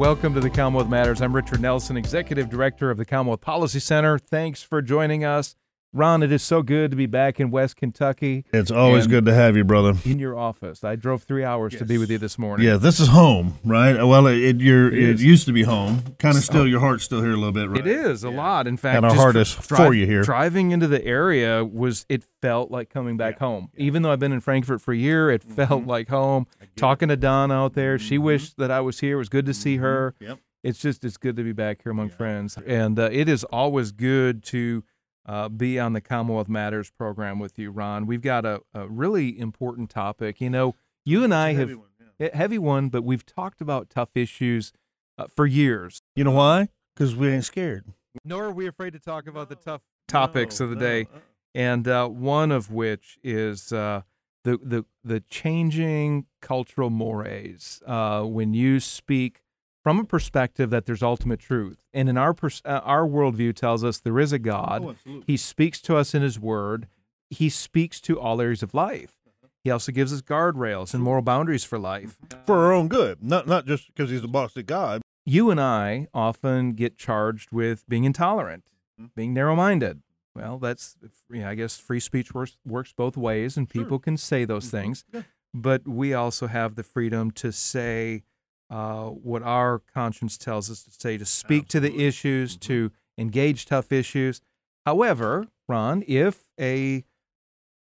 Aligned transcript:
Welcome 0.00 0.32
to 0.32 0.40
the 0.40 0.48
Commonwealth 0.48 0.88
Matters. 0.88 1.20
I'm 1.20 1.36
Richard 1.36 1.60
Nelson, 1.60 1.98
Executive 1.98 2.48
Director 2.48 2.90
of 2.90 2.96
the 2.96 3.04
Commonwealth 3.04 3.42
Policy 3.42 3.80
Center. 3.80 4.18
Thanks 4.18 4.62
for 4.62 4.80
joining 4.80 5.26
us. 5.26 5.56
Ron, 5.92 6.22
it 6.22 6.30
is 6.30 6.44
so 6.44 6.62
good 6.62 6.92
to 6.92 6.96
be 6.96 7.06
back 7.06 7.40
in 7.40 7.50
West 7.50 7.74
Kentucky. 7.74 8.44
It's 8.52 8.70
always 8.70 9.08
good 9.08 9.24
to 9.24 9.34
have 9.34 9.56
you, 9.56 9.64
brother. 9.64 9.94
In 10.04 10.20
your 10.20 10.38
office. 10.38 10.84
I 10.84 10.94
drove 10.94 11.24
three 11.24 11.42
hours 11.42 11.74
to 11.78 11.84
be 11.84 11.98
with 11.98 12.08
you 12.12 12.18
this 12.18 12.38
morning. 12.38 12.64
Yeah, 12.64 12.76
this 12.76 13.00
is 13.00 13.08
home, 13.08 13.58
right? 13.64 13.94
Well, 14.00 14.28
it, 14.28 14.38
it 14.38 14.60
you're 14.60 14.86
It 14.86 14.94
it, 15.02 15.08
is. 15.16 15.24
used 15.24 15.46
to 15.46 15.52
be 15.52 15.64
home. 15.64 16.14
Kind 16.20 16.36
of 16.36 16.44
still, 16.44 16.64
your 16.64 16.78
heart's 16.78 17.02
still 17.02 17.22
here 17.22 17.32
a 17.32 17.36
little 17.36 17.50
bit, 17.50 17.68
right? 17.68 17.80
It 17.80 17.88
is 17.88 18.22
a 18.22 18.30
lot. 18.30 18.68
In 18.68 18.76
fact, 18.76 18.98
And 18.98 19.04
our 19.06 19.32
just 19.32 19.56
heart 19.56 19.66
dri- 19.68 19.76
for 19.76 19.92
you 19.92 20.06
here. 20.06 20.22
Driving 20.22 20.70
into 20.70 20.86
the 20.86 21.04
area 21.04 21.64
was 21.64 22.06
it 22.08 22.22
felt 22.40 22.70
like 22.70 22.88
coming 22.88 23.16
back 23.16 23.40
home. 23.40 23.70
Even 23.76 24.02
though 24.02 24.12
I've 24.12 24.20
been 24.20 24.32
in 24.32 24.40
Frankfort 24.40 24.80
for 24.80 24.92
a 24.92 24.96
year, 24.96 25.28
it 25.28 25.42
Mm-hmm. 25.42 25.54
felt 25.54 25.86
like 25.86 26.08
home. 26.08 26.46
Talking 26.76 27.08
to 27.08 27.16
Dawn 27.16 27.50
out 27.50 27.74
there, 27.74 27.98
she 27.98 28.16
wished 28.16 28.58
that 28.58 28.70
I 28.70 28.80
was 28.80 29.00
here. 29.00 29.16
It 29.16 29.18
was 29.18 29.28
good 29.28 29.46
to 29.46 29.54
see 29.54 29.78
her. 29.78 30.14
Mm-hmm. 30.20 30.24
Yep. 30.30 30.38
It's 30.62 30.78
just 30.78 31.04
it's 31.04 31.16
good 31.16 31.34
to 31.36 31.42
be 31.42 31.52
back 31.52 31.82
here 31.82 31.90
among 31.90 32.10
friends, 32.10 32.56
and 32.66 32.96
uh, 32.98 33.08
it 33.10 33.28
is 33.30 33.42
always 33.44 33.90
good 33.92 34.42
to 34.44 34.84
uh, 35.26 35.48
be 35.48 35.78
on 35.78 35.92
the 35.92 36.00
Commonwealth 36.00 36.48
Matters 36.48 36.90
program 36.90 37.38
with 37.38 37.58
you, 37.58 37.70
Ron. 37.70 38.06
We've 38.06 38.22
got 38.22 38.44
a, 38.44 38.60
a 38.74 38.88
really 38.88 39.38
important 39.38 39.90
topic. 39.90 40.40
You 40.40 40.50
know, 40.50 40.74
you 41.04 41.24
and 41.24 41.34
I 41.34 41.50
have 41.50 41.68
heavy 41.68 41.74
one, 41.74 41.86
yeah. 42.18 42.36
heavy 42.36 42.58
one, 42.58 42.88
but 42.88 43.02
we've 43.02 43.24
talked 43.24 43.60
about 43.60 43.90
tough 43.90 44.10
issues 44.14 44.72
uh, 45.18 45.26
for 45.34 45.46
years. 45.46 46.02
You 46.16 46.24
know 46.24 46.32
why? 46.32 46.68
Because 46.94 47.14
we 47.14 47.28
ain't 47.28 47.44
scared. 47.44 47.86
Nor 48.24 48.46
are 48.46 48.52
we 48.52 48.66
afraid 48.66 48.92
to 48.94 48.98
talk 48.98 49.26
about 49.26 49.48
the 49.48 49.54
tough 49.54 49.82
topics 50.08 50.58
No, 50.60 50.64
of 50.64 50.70
the 50.70 50.76
no, 50.76 50.80
day, 50.80 51.02
uh-uh. 51.02 51.20
and 51.54 51.86
uh, 51.86 52.08
one 52.08 52.50
of 52.50 52.70
which 52.70 53.18
is 53.22 53.72
uh, 53.72 54.02
the 54.44 54.58
the 54.62 54.84
the 55.04 55.20
changing 55.20 56.26
cultural 56.40 56.90
mores. 56.90 57.82
Uh, 57.86 58.22
when 58.24 58.52
you 58.54 58.80
speak 58.80 59.42
from 59.82 59.98
a 59.98 60.04
perspective 60.04 60.70
that 60.70 60.86
there's 60.86 61.02
ultimate 61.02 61.40
truth, 61.40 61.84
and 61.94 62.08
in 62.08 62.16
our 62.18 62.34
pers- 62.34 62.62
uh, 62.64 62.80
our 62.84 63.06
worldview 63.06 63.54
tells 63.54 63.82
us 63.82 63.98
there 63.98 64.20
is 64.20 64.32
a 64.32 64.38
God. 64.38 64.96
Oh. 65.06 65.22
He 65.26 65.36
speaks 65.36 65.80
to 65.82 65.96
us 65.96 66.14
in 66.14 66.22
His 66.22 66.38
Word. 66.38 66.86
He 67.30 67.48
speaks 67.48 68.00
to 68.02 68.20
all 68.20 68.40
areas 68.40 68.62
of 68.62 68.74
life. 68.74 69.16
He 69.62 69.70
also 69.70 69.92
gives 69.92 70.12
us 70.12 70.22
guardrails 70.22 70.94
and 70.94 71.02
moral 71.02 71.22
boundaries 71.22 71.64
for 71.64 71.78
life. 71.78 72.18
Mm-hmm. 72.26 72.44
For 72.46 72.58
our 72.58 72.72
own 72.72 72.88
good, 72.88 73.22
not 73.22 73.46
not 73.46 73.66
just 73.66 73.88
because 73.88 74.10
he's 74.10 74.24
a 74.24 74.28
bossy 74.28 74.62
God. 74.62 75.02
you 75.24 75.50
and 75.50 75.60
I 75.60 76.08
often 76.12 76.72
get 76.72 76.98
charged 76.98 77.52
with 77.52 77.88
being 77.88 78.04
intolerant, 78.04 78.64
mm-hmm. 79.00 79.08
being 79.14 79.34
narrow 79.34 79.54
minded. 79.54 80.02
Well, 80.34 80.58
that's, 80.58 80.96
yeah, 81.32 81.48
I 81.48 81.54
guess 81.54 81.78
free 81.78 82.00
speech 82.00 82.32
works, 82.32 82.56
works 82.64 82.92
both 82.92 83.16
ways, 83.16 83.56
and 83.56 83.68
people 83.68 83.98
can 83.98 84.16
say 84.16 84.44
those 84.44 84.66
mm-hmm. 84.66 84.76
things. 84.76 85.04
But 85.52 85.86
we 85.88 86.14
also 86.14 86.46
have 86.46 86.76
the 86.76 86.84
freedom 86.84 87.30
to 87.32 87.50
say 87.50 88.22
uh, 88.70 89.06
what 89.06 89.42
our 89.42 89.80
conscience 89.92 90.38
tells 90.38 90.70
us 90.70 90.84
to 90.84 90.90
say, 90.90 91.18
to 91.18 91.24
speak 91.24 91.66
to 91.68 91.80
the 91.80 92.04
issues, 92.06 92.56
to 92.56 92.92
engage 93.18 93.66
tough 93.66 93.90
issues. 93.90 94.40
However, 94.86 95.48
Ron, 95.68 96.04
if 96.06 96.48
a 96.58 97.04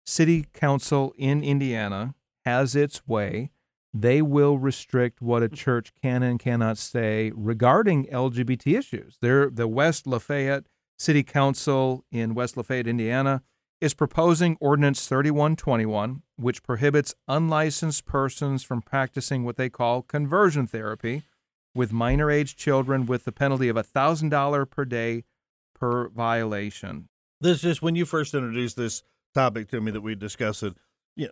city 0.06 0.46
council 0.54 1.14
in 1.18 1.44
Indiana 1.44 2.16
has 2.46 2.76
its 2.76 3.08
way, 3.08 3.52
they 3.94 4.22
will 4.22 4.58
restrict 4.58 5.22
what 5.22 5.44
a 5.44 5.50
church 5.50 5.94
can 6.02 6.24
and 6.24 6.40
cannot 6.40 6.78
say 6.78 7.32
regarding 7.36 8.08
LGBT 8.08 8.78
issues. 8.78 9.18
They're, 9.22 9.50
the 9.50 9.68
West 9.68 10.08
Lafayette 10.08 10.66
City 10.98 11.24
Council 11.24 12.04
in 12.12 12.34
West 12.34 12.58
Lafayette, 12.58 12.88
Indiana, 12.88 13.44
is 13.84 13.94
proposing 13.94 14.56
Ordinance 14.62 15.10
3121, 15.10 16.22
which 16.38 16.64
prohibits 16.64 17.14
unlicensed 17.28 18.06
persons 18.06 18.64
from 18.64 18.82
practicing 18.82 19.44
what 19.44 19.58
they 19.58 19.70
call 19.70 20.02
conversion 20.02 20.66
therapy 20.66 21.24
with 21.76 21.92
minor 21.92 22.32
age 22.32 22.56
children 22.56 23.06
with 23.06 23.26
the 23.26 23.34
penalty 23.34 23.68
of 23.68 23.76
$1,000 23.76 24.70
per 24.70 24.86
day 24.86 25.26
per 25.78 26.08
violation. 26.08 27.10
This 27.42 27.66
is 27.66 27.82
when 27.82 27.98
you 27.98 28.06
first 28.06 28.34
introduced 28.34 28.78
this 28.78 29.04
topic 29.34 29.68
to 29.72 29.82
me 29.82 29.92
that 29.92 30.00
we 30.00 30.16
discussed 30.16 30.64
it. 30.64 30.78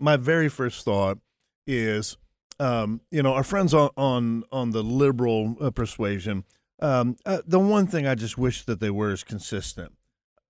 My 0.01 0.17
very 0.17 0.49
first 0.49 0.83
thought 0.83 1.19
is, 1.65 2.17
um, 2.59 2.99
you 3.11 3.23
know, 3.23 3.33
our 3.33 3.45
friends 3.45 3.73
on 3.73 3.91
on 3.95 4.43
on 4.51 4.71
the 4.71 4.83
liberal 4.83 5.55
uh, 5.61 5.71
persuasion. 5.71 6.43
Um, 6.81 7.15
uh, 7.25 7.39
the 7.47 7.59
one 7.59 7.87
thing 7.87 8.05
I 8.05 8.15
just 8.15 8.37
wish 8.37 8.65
that 8.65 8.81
they 8.81 8.89
were 8.89 9.13
is 9.13 9.23
consistent. 9.23 9.93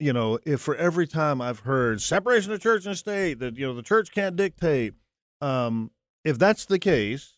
You 0.01 0.13
know, 0.13 0.39
if 0.45 0.62
for 0.62 0.75
every 0.75 1.06
time 1.06 1.41
I've 1.41 1.59
heard 1.59 2.01
separation 2.01 2.51
of 2.51 2.59
church 2.59 2.88
and 2.88 2.97
state, 2.97 3.39
that 3.39 3.56
you 3.56 3.67
know 3.67 3.75
the 3.75 3.84
church 3.84 4.12
can't 4.12 4.35
dictate. 4.35 4.95
Um, 5.41 5.91
if 6.23 6.39
that's 6.39 6.66
the 6.66 6.79
case, 6.79 7.38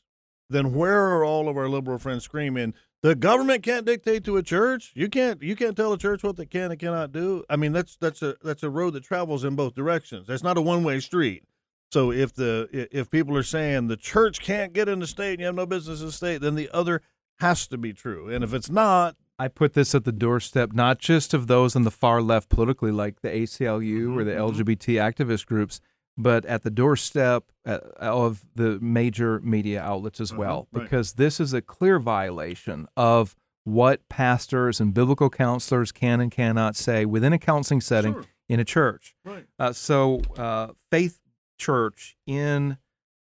then 0.50 0.74
where 0.74 1.09
are 1.09 1.25
all 1.25 1.50
of 1.50 1.57
our 1.57 1.68
liberal 1.68 1.97
friends 1.97 2.24
screaming 2.24 2.74
the 3.01 3.16
government 3.16 3.63
can't 3.63 3.85
dictate 3.85 4.24
to 4.24 4.38
a 4.38 4.44
church? 4.44 4.94
You 4.96 5.09
can't 5.09 5.44
you 5.44 5.57
can't 5.57 5.75
tell 5.75 5.91
a 5.91 5.97
church 5.97 6.24
what 6.24 6.38
they 6.38 6.46
can 6.46 6.72
and 6.72 6.79
cannot 6.79 7.12
do? 7.12 7.44
I 7.50 7.57
mean 7.57 7.74
that's 7.74 7.97
that's 7.97 8.22
a 8.22 8.35
that's 8.41 8.63
a 8.63 8.69
road 8.69 8.94
that 8.94 9.03
travels 9.03 9.44
in 9.44 9.56
both 9.56 9.75
directions. 9.75 10.28
That's 10.28 10.44
not 10.44 10.57
a 10.57 10.62
one-way 10.62 11.01
street. 11.01 11.44
So 11.91 12.12
if 12.13 12.34
the 12.34 12.69
if 12.72 13.12
people 13.12 13.35
are 13.35 13.44
saying 13.44 13.88
the 13.88 13.97
church 13.97 14.40
can't 14.40 14.72
get 14.72 14.88
in 14.88 15.00
the 15.00 15.07
state 15.07 15.34
and 15.34 15.40
you 15.41 15.45
have 15.47 15.56
no 15.56 15.66
business 15.66 16.00
in 16.00 16.07
the 16.07 16.12
state 16.13 16.40
then 16.40 16.56
the 16.56 16.69
other 16.74 17.01
has 17.40 17.68
to 17.68 17.78
be 17.78 17.91
true. 17.91 18.30
And 18.30 18.41
if 18.41 18.53
it's 18.53 18.69
not 18.69 19.18
I 19.40 19.48
put 19.48 19.74
this 19.74 19.96
at 19.96 20.04
the 20.06 20.12
doorstep 20.12 20.74
not 20.74 21.00
just 21.00 21.34
of 21.34 21.48
those 21.48 21.76
on 21.76 21.84
the 21.84 21.92
far 21.92 22.22
left 22.22 22.50
politically, 22.50 22.92
like 22.92 23.22
the 23.22 23.30
ACLU 23.30 24.16
or 24.16 24.24
the 24.24 24.32
LGBT 24.32 24.96
activist 25.02 25.46
groups, 25.46 25.82
but 26.18 26.46
at 26.46 26.62
the 26.64 26.70
doorstep 26.70 27.46
uh, 27.66 27.80
of 27.98 28.46
the 28.56 28.80
major 28.80 29.40
media 29.42 29.82
outlets 29.82 30.22
as 30.22 30.34
well, 30.34 30.68
right. 30.72 30.84
because 30.84 31.14
this 31.14 31.40
is 31.40 31.54
a 31.54 31.62
clear 31.62 32.00
violation 32.00 32.88
of 32.96 33.36
what 33.64 34.08
pastors 34.10 34.80
and 34.80 34.94
biblical 34.94 35.30
counselors 35.30 35.92
can 35.92 36.20
and 36.22 36.32
cannot 36.32 36.76
say 36.76 37.06
within 37.06 37.34
a 37.34 37.40
counseling 37.40 37.82
setting 37.82 38.14
Sure. 38.14 38.26
in 38.50 38.60
a 38.60 38.66
church. 38.66 39.16
right 39.26 39.46
Uh, 39.58 39.72
so, 39.74 40.22
uh, 40.38 40.68
Faith 40.92 41.20
Church 41.58 42.18
in 42.28 42.78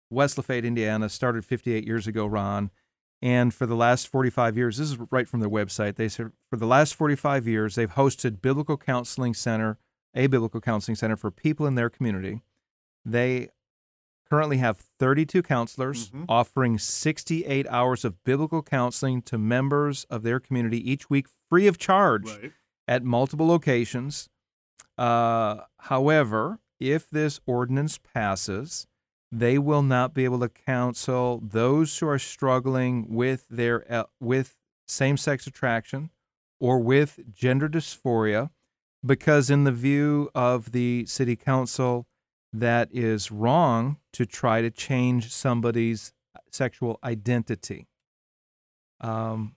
West 0.09 0.38
Lafayette, 0.38 0.63
Indiana, 0.63 1.09
started 1.09 1.44
58 1.44 1.85
years 1.85 2.07
ago, 2.07 2.25
Ron. 2.25 2.69
And 3.22 3.53
for 3.53 3.66
the 3.66 3.75
last 3.75 4.07
45 4.07 4.57
years, 4.57 4.78
this 4.78 4.91
is 4.91 4.97
right 5.11 5.28
from 5.28 5.39
their 5.39 5.50
website. 5.50 5.95
They 5.95 6.07
said 6.07 6.31
for 6.50 6.57
the 6.57 6.67
last 6.67 6.94
45 6.95 7.47
years, 7.47 7.75
they've 7.75 7.89
hosted 7.91 8.41
Biblical 8.41 8.78
Counseling 8.78 9.33
Center, 9.33 9.79
a 10.13 10.28
Biblical 10.28 10.61
Counseling 10.61 10.95
Center 10.95 11.16
for 11.17 11.31
people 11.31 11.66
in 11.66 11.75
their 11.75 11.89
community. 11.89 12.41
They 13.03 13.50
currently 14.29 14.57
have 14.57 14.78
32 15.00 15.41
counselors 15.41 16.09
Mhm. 16.11 16.25
offering 16.29 16.78
68 16.78 17.66
hours 17.69 18.03
of 18.05 18.23
biblical 18.23 18.61
counseling 18.61 19.22
to 19.23 19.38
members 19.38 20.03
of 20.09 20.22
their 20.23 20.39
community 20.39 20.78
each 20.91 21.09
week 21.09 21.28
free 21.49 21.66
of 21.66 21.78
charge 21.78 22.28
at 22.88 23.03
multiple 23.03 23.47
locations. 23.47 24.29
Uh, 24.97 25.61
however, 25.81 26.59
if 26.79 27.09
this 27.09 27.39
ordinance 27.45 27.97
passes, 27.97 28.85
they 29.31 29.57
will 29.57 29.83
not 29.83 30.13
be 30.13 30.23
able 30.23 30.39
to 30.39 30.49
counsel 30.49 31.41
those 31.43 31.97
who 31.97 32.07
are 32.07 32.19
struggling 32.19 33.05
with 33.09 33.46
their 33.49 33.91
uh, 33.91 34.03
with 34.19 34.55
same-sex 34.87 35.46
attraction 35.47 36.09
or 36.59 36.79
with 36.79 37.19
gender 37.34 37.67
dysphoria 37.67 38.49
because 39.05 39.49
in 39.49 39.63
the 39.63 39.72
view 39.72 40.29
of 40.34 40.72
the 40.72 41.05
city 41.05 41.35
council 41.35 42.07
that 42.53 42.90
is 42.91 43.31
wrong 43.31 43.97
to 44.13 44.25
try 44.25 44.61
to 44.61 44.72
change 44.72 45.31
somebody's 45.31 46.13
sexual 46.52 46.97
identity. 47.03 47.87
Um, 49.02 49.55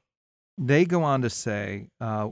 they 0.59 0.85
go 0.85 1.03
on 1.03 1.23
to 1.23 1.31
say 1.31 1.89
uh, 2.00 2.29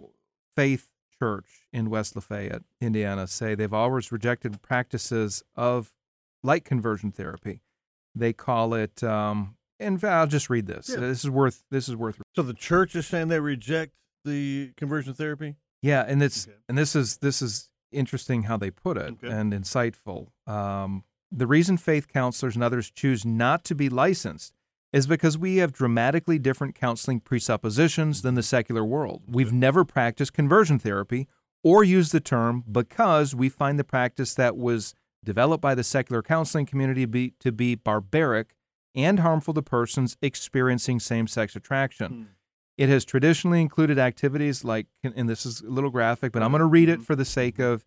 faith 0.57 0.91
church 1.19 1.67
in 1.73 1.91
west 1.91 2.15
lafayette 2.15 2.63
indiana 2.81 3.27
say 3.27 3.55
they've 3.55 3.73
always 3.73 4.13
rejected 4.13 4.63
practices 4.63 5.43
of 5.57 5.93
like 6.43 6.65
conversion 6.65 7.11
therapy 7.11 7.61
they 8.15 8.33
call 8.33 8.75
it 8.75 9.03
um, 9.03 9.57
fact 9.81 10.05
i'll 10.05 10.27
just 10.27 10.49
read 10.51 10.67
this 10.67 10.89
Yeah. 10.89 10.97
this 11.01 11.25
is 11.25 11.31
worth 11.31 11.65
this 11.71 11.89
is 11.89 11.97
worth 11.97 12.21
so 12.35 12.43
the 12.43 12.55
church 12.55 12.95
is 12.97 13.07
saying 13.07 13.29
they 13.29 13.41
reject 13.41 13.93
the 14.25 14.73
conversion 14.77 15.15
therapy 15.15 15.57
Yeah, 15.83 16.05
and 16.07 16.23
it's 16.23 16.47
Okay. 16.49 16.57
and 16.69 16.77
this 16.77 16.95
is 16.97 17.19
this 17.19 17.41
is 17.41 17.71
interesting 17.93 18.43
how 18.45 18.57
they 18.57 18.71
put 18.71 18.97
it 18.99 19.13
Okay. 19.23 19.29
and 19.31 19.53
insightful. 19.53 20.29
Um, 20.47 21.05
The 21.31 21.47
reason 21.47 21.77
faith 21.79 22.09
counselors 22.09 22.55
and 22.57 22.65
others 22.65 22.91
choose 22.91 23.25
not 23.25 23.65
to 23.65 23.75
be 23.75 23.89
licensed 23.89 24.55
is 24.93 25.07
because 25.07 25.39
we 25.39 25.57
have 25.59 25.73
dramatically 25.73 26.39
different 26.39 26.75
counseling 26.75 27.21
presuppositions 27.21 28.23
than 28.23 28.35
the 28.35 28.43
secular 28.43 28.85
world. 28.85 29.23
We've 29.29 29.53
never 29.53 29.85
practiced 29.85 30.33
conversion 30.35 30.79
therapy 30.79 31.29
or 31.63 31.85
used 31.85 32.13
the 32.13 32.21
term 32.21 32.65
because 32.71 33.35
we 33.35 33.49
find 33.49 33.79
the 33.79 33.85
practice 33.85 34.35
that 34.35 34.57
was 34.57 34.95
developed 35.25 35.61
by 35.63 35.75
the 35.75 35.85
secular 35.85 36.23
counseling 36.23 36.67
community 36.67 37.05
be, 37.05 37.35
to 37.41 37.53
be 37.53 37.75
barbaric 37.75 38.55
and 38.95 39.21
harmful 39.21 39.55
to 39.55 39.63
persons 39.63 40.17
experiencing 40.23 40.99
same 41.01 41.27
sex 41.27 41.55
attraction. 41.57 42.13
Hmm. 42.13 42.23
It 42.77 42.89
has 42.89 43.05
traditionally 43.05 43.61
included 43.61 43.99
activities 43.99 44.65
like, 44.65 44.87
and 45.03 45.29
this 45.29 45.45
is 45.45 45.61
a 45.63 45.69
little 45.69 45.91
graphic, 45.91 46.33
but 46.33 46.43
I'm 46.43 46.51
going 46.53 46.61
to 46.61 46.67
read 46.67 46.89
it 46.89 47.03
for 47.03 47.17
the 47.17 47.25
sake 47.25 47.59
of 47.59 47.85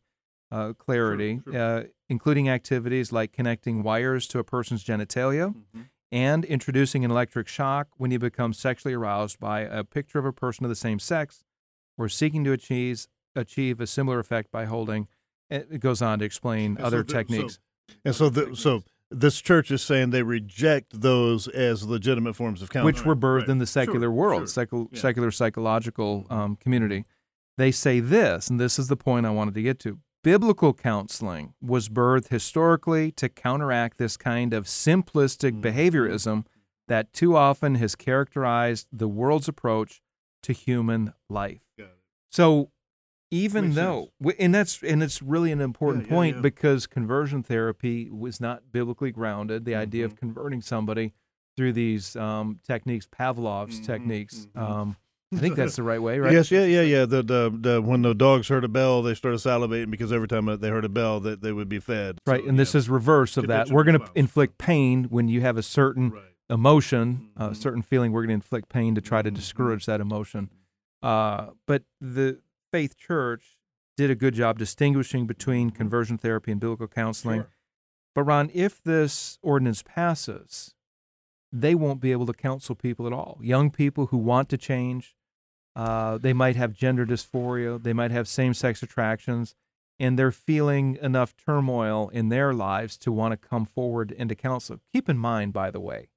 uh, 0.51 0.73
clarity, 0.73 1.35
Mm-hmm. 1.37 1.51
Sure, 1.53 1.77
Uh, 1.79 1.83
including 2.09 2.49
activities 2.49 3.13
like 3.13 3.31
connecting 3.31 3.83
wires 3.83 4.27
to 4.27 4.39
a 4.39 4.43
person's 4.43 4.83
genitalia 4.83 5.55
Mhm. 5.73 5.85
and 6.11 6.43
introducing 6.43 7.05
an 7.05 7.11
electric 7.11 7.47
shock 7.47 7.87
when 7.95 8.11
you 8.11 8.19
become 8.19 8.51
sexually 8.51 8.93
aroused 8.93 9.39
by 9.39 9.61
a 9.61 9.85
picture 9.85 10.19
of 10.19 10.25
a 10.25 10.33
person 10.33 10.65
of 10.65 10.69
the 10.69 10.75
same 10.75 10.99
sex 10.99 11.45
or 11.97 12.09
seeking 12.09 12.43
to 12.43 12.51
achieve, 12.51 13.07
achieve 13.33 13.79
a 13.79 13.87
similar 13.87 14.19
effect 14.19 14.51
by 14.51 14.65
holding. 14.65 15.07
It 15.51 15.79
goes 15.79 16.01
on 16.01 16.19
to 16.19 16.25
explain 16.25 16.71
And 16.71 16.79
so 16.79 16.85
other 16.85 17.03
the- 17.03 17.11
so- 17.11 17.17
techniques. 17.17 17.59
And 18.05 18.15
so, 18.15 18.29
the, 18.29 18.55
so 18.55 18.83
this 19.09 19.41
church 19.41 19.69
is 19.69 19.81
saying 19.81 20.11
they 20.11 20.23
reject 20.23 21.01
those 21.01 21.47
as 21.49 21.83
legitimate 21.85 22.35
forms 22.37 22.61
of 22.61 22.69
counseling, 22.69 22.85
which 22.93 23.05
were 23.05 23.15
birthed 23.17 23.41
Right. 23.41 23.49
in 23.49 23.57
the 23.57 23.65
Sure, 23.65 23.83
secular 23.83 24.09
world, 24.09 24.49
sure. 24.49 24.65
secul- 24.65 24.87
Yeah. 24.93 24.99
secular 25.01 25.29
psychological 25.31 26.25
um, 26.29 26.55
community. 26.55 27.03
They 27.57 27.71
say 27.71 27.99
this, 27.99 28.49
and 28.49 28.59
this 28.59 28.79
is 28.79 28.87
the 28.87 28.95
point 28.95 29.25
I 29.25 29.29
wanted 29.31 29.53
to 29.55 29.61
get 29.61 29.77
to. 29.79 29.99
Biblical 30.23 30.73
counseling 30.73 31.53
was 31.61 31.89
birthed 31.89 32.29
historically 32.29 33.11
to 33.13 33.27
counteract 33.27 33.97
this 33.97 34.15
kind 34.15 34.53
of 34.53 34.65
simplistic 34.65 35.59
Mhm. 35.59 35.61
behaviorism 35.61 36.45
that 36.87 37.11
too 37.11 37.35
often 37.35 37.75
has 37.75 37.95
characterized 37.95 38.87
the 38.93 39.07
world's 39.09 39.47
approach 39.49 40.01
to 40.43 40.53
human 40.53 41.13
life. 41.29 41.61
So 42.31 42.71
even 43.31 43.65
Makes 43.65 43.75
though 43.77 44.09
sense. 44.23 44.35
and 44.39 44.53
that's 44.55 44.83
and 44.83 45.01
it's 45.01 45.21
really 45.21 45.51
an 45.51 45.61
important 45.61 46.05
yeah, 46.05 46.13
point 46.13 46.35
yeah. 46.37 46.41
because 46.41 46.85
conversion 46.85 47.41
therapy 47.43 48.09
was 48.11 48.39
not 48.41 48.71
biblically 48.71 49.11
grounded 49.11 49.65
the 49.65 49.73
idea 49.75 50.05
Mm-hmm. 50.05 50.13
of 50.13 50.19
converting 50.19 50.61
somebody 50.61 51.13
through 51.57 51.73
these 51.73 52.15
um, 52.15 52.59
techniques 52.65 53.07
pavlov's 53.09 53.79
Mhm, 53.79 53.85
techniques 53.85 54.47
mhm. 54.55 54.61
um, 54.61 54.95
i 55.33 55.39
think 55.39 55.55
that's 55.55 55.75
the 55.77 55.83
right 55.91 56.01
way 56.01 56.19
right 56.19 56.33
Yes, 56.33 56.51
yeah, 56.51 56.65
yeah, 56.65 56.81
yeah. 56.81 57.05
The, 57.05 57.23
the 57.23 57.57
the 57.57 57.81
when 57.81 58.01
the 58.01 58.13
dogs 58.13 58.49
heard 58.49 58.63
a 58.63 58.67
bell, 58.67 59.01
they 59.01 59.13
started 59.15 59.37
salivating 59.39 59.89
because 59.91 60.11
every 60.11 60.27
time 60.27 60.45
they 60.59 60.69
heard 60.69 60.85
a 60.85 60.89
bell, 60.89 61.19
that 61.21 61.41
they 61.41 61.51
would 61.53 61.69
be 61.69 61.79
fed. 61.79 62.17
right 62.27 62.41
So, 62.43 62.49
and 62.49 62.59
this 62.59 62.75
is 62.75 62.89
reverse 62.89 63.37
of 63.37 63.47
that 63.47 63.69
we're 63.69 63.83
going 63.85 63.99
to 63.99 64.05
inflict 64.15 64.57
pain 64.57 65.05
when 65.05 65.27
you 65.29 65.41
have 65.41 65.57
a 65.57 65.63
certain 65.63 66.11
right. 66.11 66.23
emotion 66.49 67.29
a 67.37 67.49
Mhm. 67.51 67.55
certain 67.55 67.81
feeling 67.81 68.11
we're 68.11 68.21
going 68.23 68.29
to 68.39 68.43
inflict 68.45 68.67
pain 68.69 68.93
to 68.95 69.01
try 69.01 69.21
to 69.21 69.31
Mhm. 69.31 69.35
discourage 69.35 69.85
that 69.85 70.01
emotion 70.01 70.49
uh, 71.01 71.47
but 71.65 71.83
the 72.01 72.39
faith 72.71 72.97
church 72.97 73.57
did 73.97 74.09
a 74.09 74.15
good 74.15 74.33
job 74.33 74.57
distinguishing 74.57 75.27
between 75.27 75.69
conversion 75.69 76.17
therapy 76.17 76.51
and 76.51 76.61
biblical 76.61 76.87
counseling 76.87 77.41
Sure. 77.41 77.49
But 78.13 78.23
Ron, 78.23 78.51
if 78.53 78.83
this 78.83 79.39
ordinance 79.41 79.83
passes, 79.83 80.73
they 81.51 81.75
won't 81.75 82.01
be 82.01 82.11
able 82.11 82.25
to 82.25 82.33
counsel 82.33 82.75
people 82.75 83.07
at 83.07 83.13
all. 83.13 83.37
Young 83.41 83.71
people 83.71 84.07
who 84.07 84.17
want 84.17 84.49
to 84.49 84.57
change, 84.57 85.15
uh, 85.75 86.17
they 86.17 86.33
might 86.33 86.55
have 86.55 86.73
gender 86.73 87.05
dysphoria, 87.05 87.81
they 87.81 87.93
might 87.93 88.11
have 88.11 88.27
same 88.27 88.53
sex 88.53 88.83
attractions, 88.83 89.55
and 89.99 90.17
they're 90.17 90.31
feeling 90.31 90.97
enough 91.01 91.35
turmoil 91.37 92.09
in 92.09 92.29
their 92.29 92.53
lives 92.53 92.97
to 92.97 93.11
want 93.11 93.31
to 93.31 93.37
come 93.37 93.65
forward 93.65 94.11
into 94.11 94.35
to 94.35 94.41
counsel. 94.41 94.79
Keep 94.91 95.07
in 95.07 95.17
mind, 95.17 95.53
by 95.53 95.71
the 95.71 95.79
way, 95.79 96.09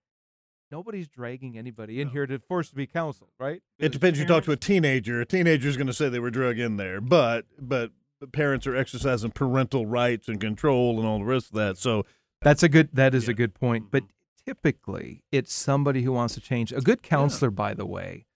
nobody's 0.75 1.06
dragging 1.09 1.56
anybody 1.56 2.00
in 2.00 2.09
No. 2.09 2.12
here 2.12 2.26
to 2.26 2.38
force 2.41 2.69
to 2.71 2.75
be 2.75 2.87
counseled, 2.87 3.31
right? 3.38 3.62
It 3.79 3.93
depends. 3.93 4.19
You 4.19 4.26
talk 4.26 4.43
to 4.44 4.53
a 4.53 4.56
teenager. 4.56 5.21
A 5.21 5.26
teenager's 5.26 5.76
going 5.76 5.87
to 5.87 5.93
say 5.93 6.09
they 6.09 6.19
were 6.19 6.31
drug 6.32 6.59
in 6.59 6.76
there, 6.79 7.00
but 7.00 7.47
but 7.59 7.93
parents 8.32 8.67
are 8.67 8.75
exercising 8.75 9.31
parental 9.31 9.87
rights 9.87 10.26
and 10.29 10.41
control 10.41 10.99
and 10.99 11.06
all 11.06 11.19
the 11.21 11.25
rest 11.25 11.47
of 11.50 11.55
that. 11.56 11.79
So 11.79 12.05
That's 12.43 12.62
a 12.62 12.69
good. 12.69 12.88
That 12.93 13.15
is 13.15 13.25
Yeah. 13.25 13.31
a 13.31 13.35
good 13.35 13.55
point. 13.55 13.91
But 13.91 14.05
typically, 14.47 15.23
it's 15.32 15.53
somebody 15.55 16.03
who 16.03 16.12
wants 16.12 16.35
to 16.35 16.41
change. 16.41 16.73
A 16.73 16.81
good 16.81 17.03
counselor, 17.03 17.50
by 17.50 17.73
the 17.75 17.87
way, 17.87 18.26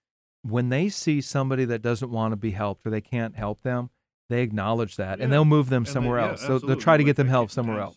when 0.42 0.68
they 0.68 0.88
see 0.88 1.20
somebody 1.20 1.64
that 1.66 1.82
doesn't 1.82 2.10
want 2.10 2.32
to 2.32 2.36
be 2.36 2.52
helped 2.52 2.86
or 2.86 2.90
they 2.90 3.00
can't 3.02 3.34
help 3.36 3.62
them, 3.62 3.90
they 4.30 4.42
acknowledge 4.42 4.96
that 4.96 5.18
Yeah. 5.18 5.24
and 5.24 5.32
they'll 5.32 5.44
move 5.44 5.68
them 5.68 5.78
and 5.78 5.86
they- 5.86 5.92
somewhere 5.92 6.20
yeah, 6.20 6.28
else. 6.30 6.42
So 6.46 6.58
they'll 6.58 6.76
try 6.76 6.96
to 6.96 7.04
get 7.04 7.16
them 7.16 7.28
help 7.28 7.48
kid. 7.48 7.54
somewhere 7.54 7.80
else. 7.80 7.96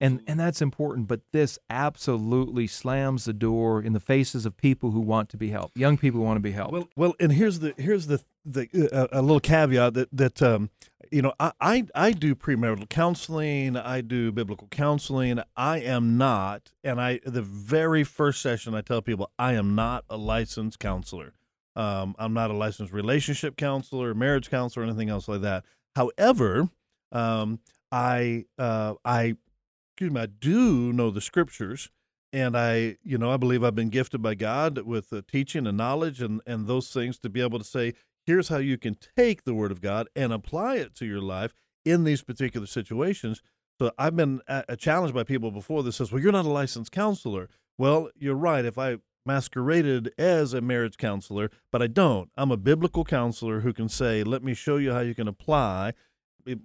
And 0.00 0.14
Absolutely. 0.14 0.30
and 0.32 0.40
that's 0.40 0.62
important. 0.62 1.08
But 1.08 1.20
this 1.32 1.58
absolutely 1.68 2.66
slams 2.66 3.24
the 3.24 3.32
door 3.32 3.82
in 3.82 3.92
the 3.92 4.00
faces 4.00 4.46
of 4.46 4.56
people 4.56 4.92
who 4.92 5.00
want 5.00 5.28
to 5.30 5.36
be 5.36 5.50
helped. 5.50 5.76
Young 5.76 5.98
people 5.98 6.20
who 6.20 6.26
want 6.26 6.36
to 6.36 6.40
be 6.42 6.52
helped. 6.52 6.72
Well, 6.72 6.88
well, 6.96 7.14
and 7.18 7.32
here's 7.32 7.58
the 7.58 7.74
here's 7.76 8.06
the 8.06 8.22
the 8.44 8.68
uh, 8.92 9.08
a 9.12 9.22
little 9.22 9.40
caveat 9.40 9.94
that 9.94 10.08
that 10.12 10.40
um, 10.40 10.70
you 11.10 11.20
know 11.20 11.32
I, 11.40 11.52
I 11.60 11.86
I 11.94 12.12
do 12.12 12.34
premarital 12.34 12.88
counseling, 12.88 13.76
I 13.76 14.00
do 14.00 14.30
biblical 14.30 14.68
counseling. 14.68 15.40
I 15.56 15.78
am 15.80 16.16
not, 16.16 16.70
and 16.84 17.00
I 17.00 17.20
the 17.24 17.42
very 17.42 18.04
first 18.04 18.40
session 18.40 18.74
I 18.74 18.82
tell 18.82 19.02
people 19.02 19.30
I 19.38 19.54
am 19.54 19.74
not 19.74 20.04
a 20.08 20.16
licensed 20.16 20.78
counselor. 20.78 21.34
Um, 21.74 22.14
I'm 22.18 22.34
not 22.34 22.50
a 22.50 22.54
licensed 22.54 22.92
relationship 22.92 23.56
counselor, 23.56 24.14
marriage 24.14 24.50
counselor, 24.50 24.84
or 24.84 24.88
anything 24.88 25.10
else 25.10 25.28
like 25.28 25.42
that. 25.42 25.64
However, 25.94 26.68
um, 27.12 27.60
I 27.90 28.44
uh, 28.58 28.94
I 29.04 29.36
excuse 29.98 30.12
me, 30.12 30.20
I 30.20 30.26
do 30.26 30.92
know 30.92 31.10
the 31.10 31.20
scriptures 31.20 31.90
and 32.32 32.56
I, 32.56 32.98
you 33.02 33.18
know, 33.18 33.32
I 33.32 33.36
believe 33.36 33.64
I've 33.64 33.74
been 33.74 33.88
gifted 33.88 34.22
by 34.22 34.36
God 34.36 34.78
with 34.86 35.12
uh, 35.12 35.22
teaching 35.28 35.66
and 35.66 35.76
knowledge 35.76 36.22
and 36.22 36.40
and 36.46 36.68
those 36.68 36.92
things 36.92 37.18
to 37.18 37.28
be 37.28 37.40
able 37.40 37.58
to 37.58 37.64
say, 37.64 37.94
here's 38.24 38.48
how 38.48 38.58
you 38.58 38.78
can 38.78 38.96
take 39.16 39.42
the 39.42 39.54
Word 39.54 39.72
of 39.72 39.80
God 39.80 40.06
and 40.14 40.32
apply 40.32 40.76
it 40.76 40.94
to 40.96 41.04
your 41.04 41.20
life 41.20 41.52
in 41.84 42.04
these 42.04 42.22
particular 42.22 42.68
situations. 42.68 43.42
So 43.80 43.90
I've 43.98 44.14
been 44.14 44.40
uh, 44.46 44.76
challenged 44.76 45.16
by 45.16 45.24
people 45.24 45.50
before 45.50 45.82
that 45.82 45.90
says, 45.90 46.12
well, 46.12 46.22
you're 46.22 46.30
not 46.30 46.46
a 46.46 46.48
licensed 46.48 46.92
counselor. 46.92 47.48
Well, 47.76 48.10
you're 48.16 48.36
right. 48.36 48.64
If 48.64 48.78
I 48.78 48.98
masqueraded 49.26 50.12
as 50.16 50.54
a 50.54 50.60
marriage 50.60 50.96
counselor, 50.96 51.50
but 51.72 51.82
I 51.82 51.88
don't. 51.88 52.30
I'm 52.36 52.52
a 52.52 52.56
biblical 52.56 53.04
counselor 53.04 53.62
who 53.62 53.72
can 53.72 53.88
say, 53.88 54.22
let 54.22 54.44
me 54.44 54.54
show 54.54 54.76
you 54.76 54.92
how 54.92 55.00
you 55.00 55.16
can 55.16 55.26
apply 55.26 55.94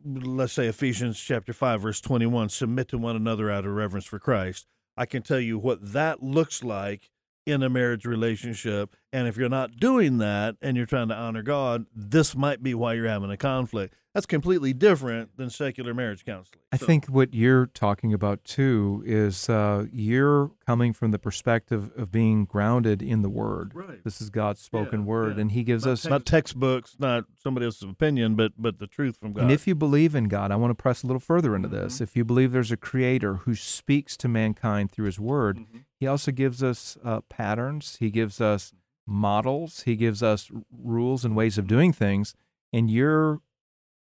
let's 0.05 0.53
say 0.53 0.67
Ephesians 0.67 1.19
chapter 1.19 1.53
5 1.53 1.81
verse 1.81 2.01
21 2.01 2.49
submit 2.49 2.87
to 2.89 2.97
one 2.97 3.15
another 3.15 3.49
out 3.51 3.65
of 3.65 3.71
reverence 3.71 4.05
for 4.05 4.19
Christ. 4.19 4.67
I 4.95 5.05
can 5.05 5.23
tell 5.23 5.39
you 5.39 5.57
what 5.57 5.93
that 5.93 6.21
looks 6.21 6.63
like 6.63 7.09
in 7.45 7.61
a 7.63 7.69
marriage 7.69 8.05
relationship 8.05 8.95
and 9.11 9.27
if 9.27 9.37
you're 9.37 9.49
not 9.49 9.77
doing 9.77 10.17
that 10.19 10.55
and 10.61 10.75
you're 10.75 10.85
trying 10.87 11.07
to 11.09 11.15
honor 11.15 11.43
God, 11.43 11.85
this 11.95 12.35
might 12.35 12.63
be 12.63 12.73
why 12.73 12.93
you're 12.93 13.07
having 13.07 13.29
a 13.29 13.37
conflict. 13.37 13.93
That's 14.15 14.25
completely 14.27 14.73
different 14.73 15.37
than 15.37 15.49
secular 15.49 15.91
marriage 15.93 16.23
counseling. 16.23 16.59
I 16.71 16.77
So- 16.77 16.85
think 16.85 17.07
what 17.07 17.33
you're 17.33 17.65
talking 17.65 18.13
about 18.13 18.43
too 18.43 19.03
is 19.05 19.49
uh, 19.49 19.85
you're 19.91 20.51
coming 20.67 20.93
from 20.93 21.09
the 21.11 21.17
perspective 21.19 21.91
of 21.97 22.11
being 22.11 22.45
grounded 22.45 23.01
in 23.01 23.23
the 23.23 23.29
Word. 23.29 23.71
Right. 23.73 24.03
This 24.03 24.21
is 24.21 24.29
God's 24.29 24.61
spoken 24.61 25.01
Yeah, 25.01 25.05
Word, 25.05 25.35
yeah. 25.35 25.41
and 25.41 25.51
He 25.51 25.63
gives 25.63 25.85
not, 25.85 25.91
us. 25.93 26.05
not 26.05 26.25
textbooks, 26.25 26.95
not 26.99 27.25
somebody 27.41 27.65
else's 27.65 27.89
opinion, 27.89 28.35
but 28.35 28.53
but 28.57 28.77
the 28.79 28.87
truth 28.87 29.17
from 29.17 29.33
God. 29.33 29.43
And 29.43 29.51
if 29.51 29.65
you 29.67 29.73
believe 29.75 30.13
in 30.15 30.27
God, 30.27 30.51
I 30.51 30.55
want 30.57 30.71
to 30.71 30.81
press 30.81 31.03
a 31.03 31.07
little 31.07 31.19
further 31.19 31.55
into 31.55 31.67
this. 31.67 31.95
Mm-hmm. 31.95 32.03
If 32.03 32.15
you 32.15 32.23
believe 32.23 32.51
there's 32.51 32.71
a 32.71 32.77
Creator 32.77 33.33
who 33.45 33.55
speaks 33.55 34.15
to 34.17 34.27
mankind 34.27 34.91
through 34.91 35.05
His 35.05 35.19
Word, 35.19 35.57
Mhm. 35.57 35.85
He 36.03 36.07
also 36.07 36.33
gives 36.33 36.61
us 36.61 36.97
uh, 37.01 37.21
patterns. 37.29 37.95
He 37.97 38.09
gives 38.09 38.41
us 38.41 38.73
models. 39.07 39.83
He 39.83 39.95
gives 39.95 40.21
us 40.21 40.51
rules 40.69 41.23
and 41.23 41.33
ways 41.33 41.57
of 41.57 41.65
doing 41.65 41.93
things. 41.93 42.35
And 42.73 42.91
you're 42.91 43.39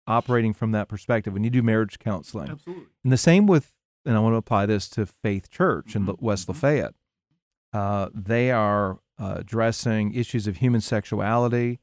operating 0.06 0.52
from 0.52 0.72
that 0.72 0.88
perspective 0.88 1.32
when 1.32 1.44
you 1.44 1.50
do 1.50 1.62
marriage 1.62 1.98
counseling. 1.98 2.50
Absolutely. 2.50 2.84
And 3.04 3.10
the 3.10 3.16
same 3.16 3.46
with, 3.46 3.72
and 4.04 4.14
I 4.18 4.20
want 4.20 4.34
to 4.34 4.36
apply 4.36 4.66
this 4.66 4.86
to 4.90 5.06
Faith 5.06 5.48
Church 5.50 5.96
in 5.96 6.04
Mhm, 6.04 6.20
West 6.20 6.44
mhm. 6.44 6.48
Lafayette. 6.50 6.94
Uh, 7.72 8.10
they 8.14 8.50
are 8.50 8.98
uh, 9.18 9.36
addressing 9.38 10.12
issues 10.12 10.46
of 10.46 10.58
human 10.58 10.82
sexuality 10.82 11.80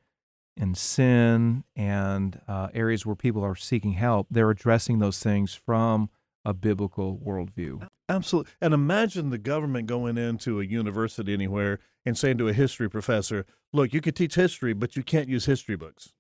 and 0.56 0.78
sin 0.78 1.64
and 1.76 2.42
uh, 2.48 2.68
areas 2.76 3.08
where 3.08 3.16
people 3.16 3.44
are 3.44 3.56
seeking 3.56 3.94
help. 3.94 4.28
They're 4.30 4.52
addressing 4.52 5.00
those 5.00 5.18
things 5.18 5.56
from 5.56 6.12
a 6.46 6.54
biblical 6.54 7.18
worldview. 7.18 7.88
Absolutely. 8.08 8.52
And 8.62 8.74
imagine 8.74 9.30
the 9.32 9.38
government 9.38 9.88
going 9.88 10.18
into 10.18 10.60
a 10.60 10.64
university 10.66 11.34
anywhere 11.34 11.80
and 12.06 12.18
saying 12.18 12.38
to 12.38 12.48
a 12.48 12.54
history 12.54 12.90
professor, 12.90 13.46
look, 13.74 13.94
you 13.94 14.02
could 14.02 14.16
teach 14.16 14.36
history, 14.36 14.74
but 14.74 14.96
you 14.96 15.04
can't 15.04 15.28
use 15.28 15.46
history 15.46 15.76
books. 15.76 16.14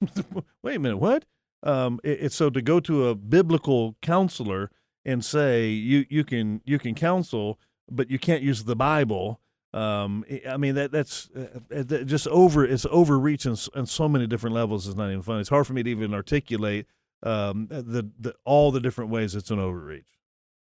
Wait 0.62 0.76
a 0.76 0.78
minute, 0.78 0.98
what? 0.98 1.24
Um, 1.62 2.00
it, 2.04 2.18
it's 2.22 2.36
so 2.36 2.50
to 2.50 2.60
go 2.60 2.80
to 2.80 3.08
a 3.08 3.14
biblical 3.14 3.96
counselor 4.02 4.70
and 5.04 5.24
say 5.24 5.68
you, 5.68 6.04
you 6.10 6.24
can 6.24 6.60
you 6.64 6.78
can 6.78 6.94
counsel, 6.94 7.58
but 7.90 8.10
you 8.10 8.18
can't 8.18 8.42
use 8.42 8.64
the 8.64 8.76
Bible. 8.76 9.40
Um, 9.72 10.24
I- 10.48 10.56
mean 10.58 10.74
that 10.74 10.92
that's 10.92 11.30
uh, 11.34 11.60
uh, 11.74 11.82
just 12.04 12.26
over 12.28 12.64
it's 12.64 12.86
overreach 12.86 13.46
on 13.46 13.86
so 13.86 14.08
many 14.08 14.26
different 14.26 14.54
levels. 14.54 14.86
It's 14.86 14.96
not 14.96 15.08
even 15.10 15.22
funny. 15.22 15.40
It's 15.40 15.48
hard 15.48 15.66
for 15.66 15.72
me 15.72 15.82
to 15.82 15.90
even 15.90 16.12
articulate 16.14 16.86
um, 17.22 17.68
the, 17.68 18.10
the 18.18 18.34
all 18.44 18.70
the 18.70 18.80
different 18.80 19.10
ways 19.10 19.34
it's 19.34 19.50
an 19.50 19.58
overreach. 19.58 20.15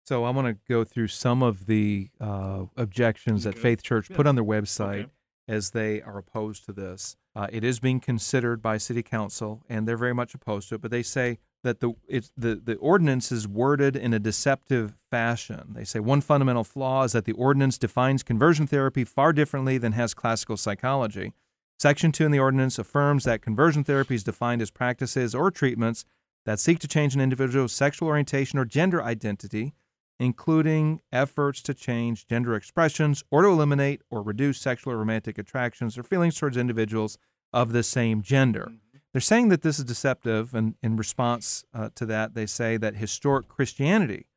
So 0.06 0.24
I 0.24 0.30
want 0.30 0.48
to 0.48 0.54
go 0.72 0.84
through 0.84 1.08
some 1.08 1.42
of 1.42 1.66
the 1.66 2.10
uh, 2.22 2.66
objections 2.78 3.44
that 3.44 3.58
Faith 3.58 3.82
Church 3.82 4.10
Yeah. 4.10 4.16
put 4.16 4.28
on 4.28 4.36
their 4.36 4.44
website 4.44 5.06
Okay. 5.06 5.12
as 5.48 5.72
they 5.72 6.00
are 6.02 6.20
opposed 6.20 6.64
to 6.66 6.74
this. 6.74 7.18
Uh, 7.36 7.48
it 7.52 7.64
is 7.64 7.80
being 7.80 8.00
considered 8.00 8.62
by 8.62 8.78
City 8.78 9.02
Council, 9.02 9.64
and 9.68 9.88
they're 9.88 9.98
very 9.98 10.14
much 10.14 10.36
opposed 10.36 10.70
to 10.70 10.76
it. 10.76 10.82
But 10.82 10.92
they 10.92 11.02
say 11.02 11.40
that 11.64 11.80
the 11.80 11.94
it's 12.08 12.32
the 12.38 12.56
the 12.56 12.76
ordinance 12.76 13.32
is 13.32 13.48
worded 13.48 13.96
in 13.96 14.14
a 14.14 14.20
deceptive 14.20 14.94
fashion. 15.10 15.74
They 15.74 15.84
say 15.84 16.00
one 16.00 16.22
fundamental 16.22 16.64
flaw 16.64 17.04
is 17.04 17.14
that 17.14 17.26
the 17.26 17.34
ordinance 17.34 17.80
defines 17.80 18.22
conversion 18.22 18.68
therapy 18.68 19.04
far 19.04 19.34
differently 19.34 19.80
than 19.80 19.94
has 19.94 20.14
classical 20.14 20.56
psychology. 20.56 21.34
Section 21.80 22.12
2 22.14 22.26
in 22.28 22.32
the 22.32 22.40
ordinance 22.40 22.78
affirms 22.80 23.24
that 23.26 23.42
conversion 23.42 23.84
therapy 23.84 24.16
is 24.16 24.24
defined 24.24 24.62
as 24.62 24.70
practices 24.72 25.34
or 25.36 25.50
treatments 25.52 26.06
that 26.46 26.60
seek 26.60 26.78
to 26.80 26.88
change 26.88 27.16
an 27.16 27.22
individual's 27.22 27.74
sexual 27.74 28.08
orientation 28.08 28.58
or 28.60 28.64
gender 28.66 29.04
identity, 29.04 29.74
including 30.20 31.02
efforts 31.12 31.62
to 31.62 31.74
change 31.74 32.28
gender 32.28 32.56
expressions 32.56 33.24
or 33.32 33.42
to 33.42 33.50
eliminate 33.50 34.02
or 34.10 34.22
reduce 34.22 34.60
sexual 34.60 34.94
or 34.94 34.98
romantic 34.98 35.38
attractions 35.38 35.98
or 35.98 36.04
feelings 36.04 36.38
towards 36.38 36.58
individuals 36.58 37.18
of 37.52 37.72
the 37.72 37.84
same 37.84 38.22
gender. 38.22 38.72
They're 39.12 39.22
saying 39.22 39.50
that 39.50 39.62
this 39.62 39.80
is 39.80 39.86
deceptive, 39.86 40.54
and 40.54 40.76
in 40.84 40.98
response 40.98 41.64
uh, 41.74 41.90
to 41.96 42.06
that, 42.08 42.34
they 42.34 42.46
say 42.46 42.76
that 42.78 42.96
historic 42.96 43.48
Christianity 43.48 44.28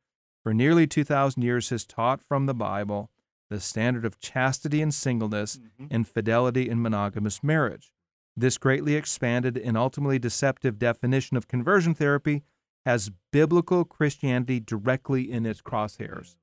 for 0.41 0.53
nearly 0.53 0.87
2,000 0.87 1.43
years 1.43 1.69
has 1.69 1.85
taught 1.85 2.21
from 2.21 2.45
the 2.45 2.53
Bible 2.53 3.09
the 3.49 3.59
standard 3.59 4.05
of 4.05 4.19
chastity 4.19 4.81
and 4.81 4.93
singleness 4.93 5.59
and 5.91 6.07
fidelity 6.07 6.69
in 6.69 6.81
monogamous 6.81 7.43
marriage. 7.43 7.91
This 8.37 8.57
greatly 8.57 8.95
expanded 8.95 9.57
and 9.57 9.75
ultimately 9.75 10.17
deceptive 10.17 10.79
definition 10.79 11.35
of 11.35 11.47
conversion 11.47 11.93
therapy 11.93 12.43
has 12.89 13.11
biblical 13.31 13.85
Christianity 13.85 14.59
directly 14.59 15.31
in 15.31 15.45
its 15.45 15.61
crosshairs. 15.61 16.37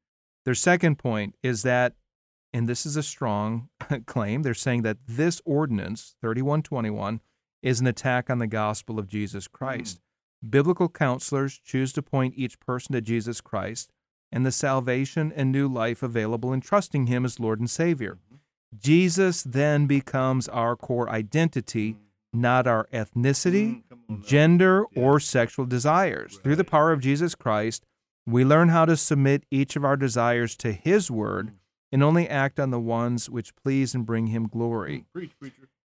Their 0.45 0.55
second 0.55 0.97
point 0.97 1.35
is 1.43 1.65
that, 1.65 1.95
and 2.53 2.69
this 2.69 2.87
is 2.87 2.97
a 2.97 3.03
strong 3.03 3.69
claim, 4.07 4.43
they're 4.43 4.55
saying 4.55 4.83
that 4.83 4.99
this 5.09 5.43
ordinance, 5.45 6.15
3121, 6.21 7.21
is 7.65 7.81
an 7.81 7.88
attack 7.88 8.31
on 8.31 8.38
the 8.38 8.47
gospel 8.47 9.00
of 9.00 9.09
Jesus 9.09 9.49
Christ. 9.49 9.99
Hmm. 10.41 10.50
Biblical 10.50 10.88
counselors 10.88 11.59
choose 11.59 11.93
to 11.95 12.00
point 12.03 12.35
each 12.37 12.61
person 12.61 12.93
to 12.93 13.00
Jesus 13.00 13.41
Christ 13.41 13.91
and 14.31 14.47
the 14.47 14.53
salvation 14.53 15.33
and 15.35 15.50
new 15.50 15.67
life 15.67 16.00
available 16.00 16.53
in 16.53 16.61
trusting 16.61 17.09
Him 17.09 17.25
as 17.25 17.41
Lord 17.41 17.59
and 17.59 17.69
Savior. 17.69 18.19
Mm-hmm. 18.26 18.37
Jesus 18.79 19.43
then 19.43 19.87
becomes 19.88 20.47
our 20.47 20.76
core 20.76 21.11
identity, 21.11 21.97
not 22.37 22.66
our 22.66 22.87
ethnicity, 22.93 23.83
gender, 24.25 24.85
or 24.95 25.19
sexual 25.21 25.66
desires. 25.66 26.38
Through 26.43 26.57
the 26.57 26.64
power 26.64 26.93
of 26.93 27.00
Jesus 27.00 27.35
Christ, 27.35 27.85
we 28.26 28.45
learn 28.45 28.69
how 28.71 28.85
to 28.85 28.97
submit 28.97 29.45
each 29.50 29.76
of 29.76 29.85
our 29.85 29.97
desires 29.97 30.57
to 30.57 30.73
His 30.73 31.11
Word 31.11 31.52
and 31.93 32.02
only 32.02 32.28
act 32.28 32.59
on 32.59 32.71
the 32.71 32.81
ones 32.81 33.31
which 33.31 33.55
please 33.55 33.95
and 33.95 34.05
bring 34.05 34.28
Him 34.28 34.49
glory. 34.49 35.05
Preacher. 35.12 35.35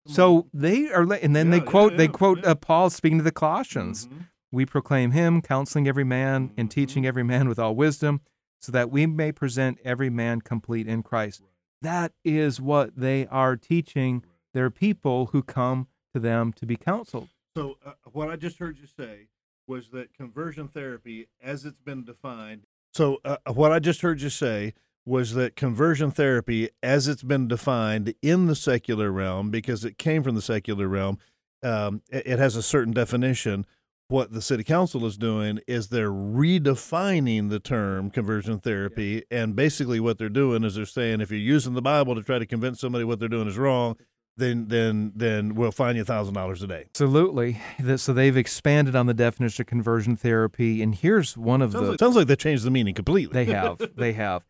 So 0.08 0.48
they 0.54 0.92
are, 0.92 1.12
and 1.14 1.36
then 1.36 1.50
they 1.50 1.60
quote, 1.62 1.98
they 1.98 2.08
quote 2.08 2.46
uh, 2.46 2.54
Paul 2.56 2.90
speaking 2.92 3.18
to 3.18 3.24
the 3.24 3.32
Colossians. 3.32 4.08
Mhm. 4.08 4.28
We 4.52 4.66
proclaim 4.66 5.12
him, 5.12 5.42
counseling 5.42 5.88
every 5.88 6.04
man 6.04 6.52
and 6.56 6.70
Mm-hmm. 6.70 6.80
teaching 6.80 7.06
every 7.06 7.24
man 7.24 7.50
with 7.50 7.58
all 7.60 7.75
wisdom, 7.75 8.22
so 8.62 8.72
that 8.72 8.90
we 8.92 9.06
may 9.06 9.32
present 9.32 9.80
every 9.84 10.10
man 10.10 10.42
complete 10.42 10.88
in 10.88 11.02
Christ. 11.04 11.42
That 11.82 12.14
is 12.24 12.62
what 12.62 12.96
they 12.96 13.25
are 13.28 13.58
teaching 13.58 14.24
their 14.54 14.70
people 14.70 15.28
who 15.28 15.42
come 15.44 15.88
to 16.16 16.20
them 16.22 16.54
to 16.54 16.66
be 16.66 16.78
counseled. 16.78 17.28
So 17.58 17.78
uh, 17.86 17.92
what 18.14 18.30
I 18.30 18.38
just 18.38 18.58
heard 18.58 18.80
you 18.80 18.88
say 18.88 19.28
was 19.68 19.90
that 19.90 20.14
conversion 20.14 20.70
therapy, 20.70 21.28
as 21.44 21.66
it's 21.66 21.82
been 21.82 22.06
defined. 22.06 22.64
So 22.94 23.20
uh, 23.26 23.38
what 23.54 23.74
I 23.74 23.80
just 23.80 24.02
heard 24.02 24.22
you 24.22 24.30
say 24.30 24.74
was 25.06 25.34
that 25.34 25.58
conversion 25.58 26.10
therapy, 26.10 26.70
as 26.82 27.10
it's 27.10 27.24
been 27.24 27.50
defined 27.50 28.16
in 28.22 28.48
the 28.48 28.56
secular 28.56 29.12
realm, 29.12 29.50
because 29.52 29.84
it 29.84 29.98
came 29.98 30.24
from 30.24 30.36
the 30.36 30.42
secular 30.42 30.88
realm, 30.88 31.18
um, 31.62 32.02
it, 32.10 32.26
it 32.26 32.40
has 32.40 32.56
a 32.56 32.64
certain 32.64 32.94
definition. 32.94 33.66
What 34.08 34.32
the 34.32 34.42
city 34.42 34.64
council 34.64 35.06
is 35.06 35.18
doing 35.18 35.60
is 35.68 35.90
they're 35.90 36.12
redefining 36.12 37.50
the 37.50 37.60
term 37.60 38.10
conversion 38.10 38.60
therapy, 38.60 39.24
and 39.30 39.56
basically 39.56 40.00
what 40.00 40.18
they're 40.18 40.30
doing 40.30 40.64
is 40.64 40.76
they're 40.76 40.86
saying 40.86 41.20
if 41.20 41.30
you're 41.30 41.40
using 41.40 41.74
the 41.74 41.82
Bible 41.82 42.16
to 42.16 42.24
try 42.24 42.40
to 42.40 42.46
convince 42.46 42.80
somebody 42.80 43.04
what 43.04 43.20
they're 43.20 43.28
doing 43.28 43.48
is 43.48 43.58
wrong, 43.58 43.98
then 44.38 44.68
then 44.68 45.12
then 45.15 45.56
we'll 45.56 45.72
fine 45.72 45.96
you 45.96 46.01
a 46.01 46.06
thousand 46.06 46.34
dollars 46.34 46.62
a 46.62 46.68
day. 46.68 46.86
Absolutely. 46.89 47.60
So 47.98 48.13
they've 48.13 48.36
expanded 48.38 48.96
on 48.96 49.06
the 49.06 49.13
definition 49.13 49.62
of 49.63 49.68
conversion 49.68 50.15
therapy, 50.15 50.82
and 50.82 50.94
here's 50.94 51.38
one 51.38 51.62
of 51.62 51.72
Sounds 51.72 51.86
the 51.86 51.92
like, 51.92 52.00
sounds 52.00 52.15
like 52.15 52.27
they 52.27 52.36
changed 52.36 52.63
the 52.63 52.72
meaning 52.72 52.94
completely. 52.94 53.34
They 53.46 53.51
have. 53.51 53.80
They 53.96 54.13
have. 54.13 54.44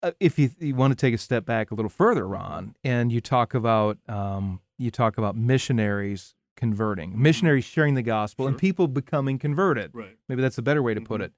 Uh, 0.00 0.12
if 0.20 0.38
you, 0.38 0.50
you 0.60 0.76
want 0.76 0.92
to 0.92 0.96
take 0.96 1.12
a 1.12 1.18
step 1.18 1.44
back 1.44 1.72
a 1.72 1.74
little 1.74 1.88
further, 1.88 2.26
Ron, 2.28 2.76
and 2.84 3.10
you 3.10 3.20
talk 3.20 3.52
about 3.54 3.98
um, 4.08 4.60
you 4.78 4.90
talk 4.92 5.18
about 5.18 5.36
missionaries 5.36 6.36
converting, 6.56 7.20
missionaries 7.20 7.64
sharing 7.64 7.94
the 7.94 8.02
gospel, 8.02 8.46
and 8.46 8.56
people 8.56 8.86
becoming 8.86 9.38
converted. 9.38 9.90
Right. 9.94 10.16
Maybe 10.28 10.40
that's 10.42 10.58
a 10.58 10.62
better 10.62 10.82
way 10.82 10.94
to 10.94 11.00
put 11.00 11.20
Mhm, 11.20 11.24
it. 11.24 11.32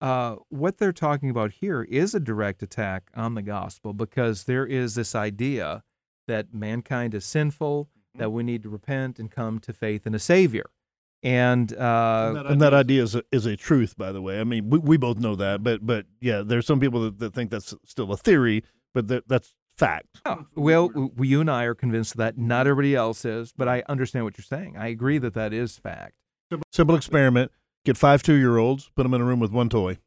Uh, 0.00 0.36
what 0.48 0.78
they're 0.78 0.92
talking 0.92 1.28
about 1.28 1.50
here 1.54 1.82
is 1.82 2.14
a 2.14 2.20
direct 2.20 2.62
attack 2.62 3.10
on 3.16 3.34
the 3.34 3.42
gospel 3.42 3.92
because 3.92 4.44
there 4.44 4.64
is 4.64 4.94
this 4.94 5.16
idea 5.16 5.82
that 6.28 6.54
mankind 6.54 7.14
is 7.14 7.24
sinful, 7.24 7.88
that 8.14 8.30
we 8.30 8.44
need 8.44 8.62
to 8.62 8.68
repent 8.68 9.18
and 9.18 9.30
come 9.30 9.58
to 9.58 9.72
faith 9.72 10.06
in 10.06 10.14
a 10.14 10.18
savior. 10.18 10.70
And, 11.22 11.72
uh, 11.72 12.44
and 12.46 12.60
that 12.60 12.72
idea 12.72 13.02
is 13.02 13.16
a, 13.16 13.24
is 13.32 13.44
a 13.44 13.56
truth, 13.56 13.96
by 13.96 14.12
the 14.12 14.22
way. 14.22 14.40
I 14.40 14.44
mean, 14.44 14.70
we, 14.70 14.78
we 14.78 14.96
both 14.96 15.18
know 15.18 15.34
that, 15.34 15.64
but 15.64 15.84
but 15.84 16.06
yeah, 16.20 16.42
there's 16.46 16.64
some 16.64 16.78
people 16.78 17.00
that, 17.02 17.18
that 17.18 17.34
think 17.34 17.50
that's 17.50 17.74
still 17.84 18.12
a 18.12 18.16
theory, 18.16 18.62
but 18.94 19.08
that 19.08 19.26
that's 19.26 19.52
fact. 19.76 20.20
Oh, 20.24 20.46
well, 20.54 20.88
w- 20.88 21.10
you 21.18 21.40
and 21.40 21.50
I 21.50 21.64
are 21.64 21.74
convinced 21.74 22.16
that 22.18 22.38
not 22.38 22.68
everybody 22.68 22.94
else 22.94 23.24
is, 23.24 23.52
but 23.56 23.66
I 23.66 23.82
understand 23.88 24.26
what 24.26 24.38
you're 24.38 24.44
saying. 24.44 24.76
I 24.76 24.88
agree 24.88 25.18
that 25.18 25.34
that 25.34 25.52
is 25.52 25.76
fact. 25.76 26.14
Simple 26.70 26.94
experiment: 26.94 27.50
get 27.84 27.96
five 27.96 28.22
two 28.22 28.34
year 28.34 28.56
olds, 28.56 28.88
put 28.94 29.02
them 29.02 29.14
in 29.14 29.20
a 29.20 29.24
room 29.24 29.40
with 29.40 29.50
one 29.50 29.68
toy. 29.68 29.98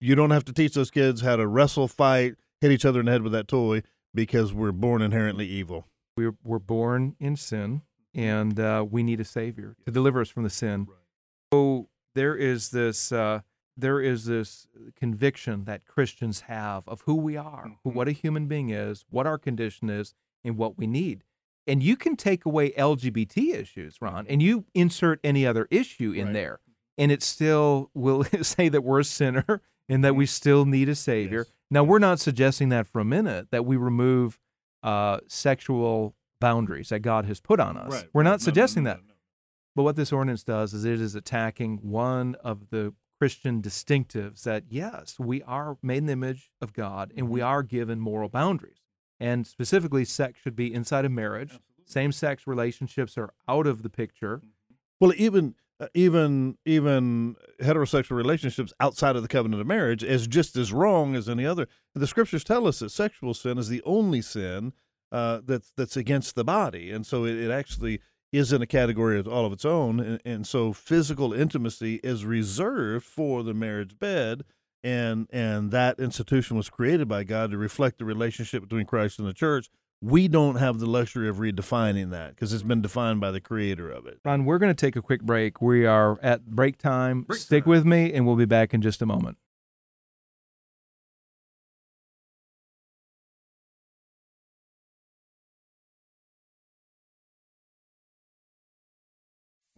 You 0.00 0.16
don't 0.16 0.30
have 0.30 0.44
to 0.46 0.52
teach 0.52 0.74
those 0.74 0.90
kids 0.90 1.20
how 1.20 1.36
to 1.36 1.46
wrestle, 1.46 1.86
fight, 1.86 2.34
hit 2.60 2.72
each 2.72 2.84
other 2.84 2.98
in 2.98 3.06
the 3.06 3.12
head 3.12 3.22
with 3.22 3.32
that 3.32 3.46
toy 3.46 3.82
because 4.16 4.52
we're 4.52 4.72
born 4.72 5.02
inherently 5.02 5.46
evil. 5.46 5.86
We're, 6.16 6.34
we're 6.42 6.58
born 6.58 7.14
in 7.20 7.36
sin, 7.36 7.82
and 8.14 8.58
uh, 8.58 8.84
we 8.90 9.02
need 9.04 9.20
a 9.20 9.24
Savior 9.24 9.76
to 9.84 9.92
deliver 9.92 10.20
us 10.22 10.30
from 10.30 10.42
the 10.42 10.50
sin. 10.50 10.88
So 11.52 11.88
there 12.14 12.34
is 12.34 12.70
this 12.70 13.12
uh, 13.12 13.40
there 13.76 14.00
is 14.00 14.24
this 14.24 14.66
conviction 14.96 15.64
that 15.64 15.84
Christians 15.86 16.40
have 16.42 16.88
of 16.88 17.02
who 17.02 17.14
we 17.14 17.36
are, 17.36 17.72
who, 17.84 17.90
what 17.90 18.08
a 18.08 18.12
human 18.12 18.46
being 18.46 18.70
is, 18.70 19.04
what 19.10 19.26
our 19.26 19.36
condition 19.38 19.90
is, 19.90 20.14
and 20.42 20.56
what 20.56 20.78
we 20.78 20.86
need. 20.86 21.22
And 21.66 21.82
you 21.82 21.94
can 21.96 22.16
take 22.16 22.46
away 22.46 22.70
LGBT 22.70 23.52
issues, 23.54 23.98
Ron, 24.00 24.26
and 24.28 24.42
you 24.42 24.64
insert 24.74 25.20
any 25.22 25.46
other 25.46 25.68
issue 25.70 26.12
in 26.12 26.26
Right. 26.28 26.32
there, 26.32 26.60
and 26.96 27.12
it 27.12 27.22
still 27.22 27.90
will 27.92 28.24
say 28.42 28.70
that 28.70 28.82
we're 28.82 29.00
a 29.00 29.04
sinner 29.04 29.60
and 29.88 30.02
that 30.04 30.16
we 30.16 30.24
still 30.26 30.64
need 30.64 30.88
a 30.88 30.94
Savior. 30.94 31.40
Yes. 31.40 31.52
Now, 31.70 31.82
we're 31.84 31.98
not 31.98 32.20
suggesting 32.20 32.68
that 32.70 32.86
for 32.86 33.00
a 33.00 33.04
minute 33.04 33.50
that 33.50 33.64
we 33.66 33.76
remove 33.76 34.38
uh, 34.82 35.18
sexual 35.26 36.14
boundaries 36.40 36.90
that 36.90 37.00
God 37.00 37.24
has 37.24 37.40
put 37.40 37.58
on 37.58 37.76
us. 37.76 38.04
We're 38.12 38.22
not 38.22 38.40
suggesting 38.40 38.84
that. 38.84 39.00
But 39.74 39.82
what 39.82 39.96
this 39.96 40.12
ordinance 40.12 40.42
does 40.44 40.72
is 40.72 40.84
it 40.84 41.00
is 41.00 41.14
attacking 41.14 41.78
one 41.82 42.34
of 42.36 42.70
the 42.70 42.94
Christian 43.18 43.60
distinctives 43.62 44.42
that, 44.42 44.64
yes, 44.68 45.18
we 45.18 45.42
are 45.42 45.76
made 45.82 45.98
in 45.98 46.06
the 46.06 46.12
image 46.12 46.50
of 46.60 46.72
God 46.72 47.12
and 47.16 47.28
we 47.28 47.40
are 47.40 47.62
given 47.62 47.98
moral 48.00 48.28
boundaries. 48.28 48.78
And 49.18 49.46
specifically, 49.46 50.04
sex 50.04 50.38
should 50.40 50.56
be 50.56 50.72
inside 50.72 51.04
of 51.04 51.12
marriage. 51.12 51.58
Same 51.86 52.12
sex 52.12 52.46
relationships 52.46 53.16
are 53.16 53.32
out 53.48 53.66
of 53.66 53.82
the 53.82 53.88
picture. 53.90 54.42
Well, 55.00 55.12
even 55.16 55.54
uh, 55.78 55.88
even 55.94 56.56
even 56.64 57.36
heterosexual 57.60 58.16
relationships 58.16 58.72
outside 58.80 59.16
of 59.16 59.22
the 59.22 59.28
covenant 59.28 59.60
of 59.60 59.66
marriage 59.66 60.02
is 60.02 60.26
just 60.26 60.56
as 60.56 60.72
wrong 60.72 61.14
as 61.14 61.28
any 61.28 61.44
other. 61.44 61.68
The 61.94 62.06
scriptures 62.06 62.44
tell 62.44 62.66
us 62.66 62.78
that 62.78 62.90
sexual 62.90 63.34
sin 63.34 63.58
is 63.58 63.68
the 63.68 63.82
only 63.84 64.22
sin 64.22 64.72
uh, 65.12 65.40
that's 65.44 65.72
that's 65.76 65.96
against 65.96 66.34
the 66.34 66.44
body, 66.44 66.90
and 66.90 67.06
so 67.06 67.24
it, 67.24 67.36
it 67.36 67.50
actually 67.50 68.00
is 68.32 68.52
in 68.52 68.62
a 68.62 68.66
category 68.66 69.18
of 69.18 69.28
all 69.28 69.46
of 69.46 69.52
its 69.52 69.64
own. 69.64 70.00
And, 70.00 70.20
and 70.24 70.46
so 70.46 70.72
physical 70.72 71.32
intimacy 71.32 71.96
is 72.02 72.24
reserved 72.24 73.04
for 73.04 73.42
the 73.42 73.54
marriage 73.54 73.98
bed, 73.98 74.44
and 74.82 75.28
and 75.30 75.70
that 75.72 76.00
institution 76.00 76.56
was 76.56 76.70
created 76.70 77.06
by 77.06 77.24
God 77.24 77.50
to 77.50 77.58
reflect 77.58 77.98
the 77.98 78.04
relationship 78.04 78.62
between 78.62 78.86
Christ 78.86 79.18
and 79.18 79.28
the 79.28 79.34
church. 79.34 79.68
We 80.02 80.28
don't 80.28 80.56
have 80.56 80.78
the 80.78 80.86
luxury 80.86 81.28
of 81.28 81.36
redefining 81.36 82.10
that 82.10 82.34
because 82.34 82.52
it's 82.52 82.62
been 82.62 82.82
defined 82.82 83.20
by 83.20 83.30
the 83.30 83.40
creator 83.40 83.90
of 83.90 84.06
it. 84.06 84.20
Ron, 84.24 84.44
we're 84.44 84.58
going 84.58 84.74
to 84.74 84.74
take 84.74 84.94
a 84.94 85.02
quick 85.02 85.22
break. 85.22 85.62
We 85.62 85.86
are 85.86 86.18
at 86.22 86.46
break 86.46 86.76
time. 86.76 87.22
Break 87.22 87.40
Stick 87.40 87.64
time. 87.64 87.70
with 87.70 87.86
me, 87.86 88.12
and 88.12 88.26
we'll 88.26 88.36
be 88.36 88.44
back 88.44 88.74
in 88.74 88.82
just 88.82 89.00
a 89.00 89.06
moment. 89.06 89.38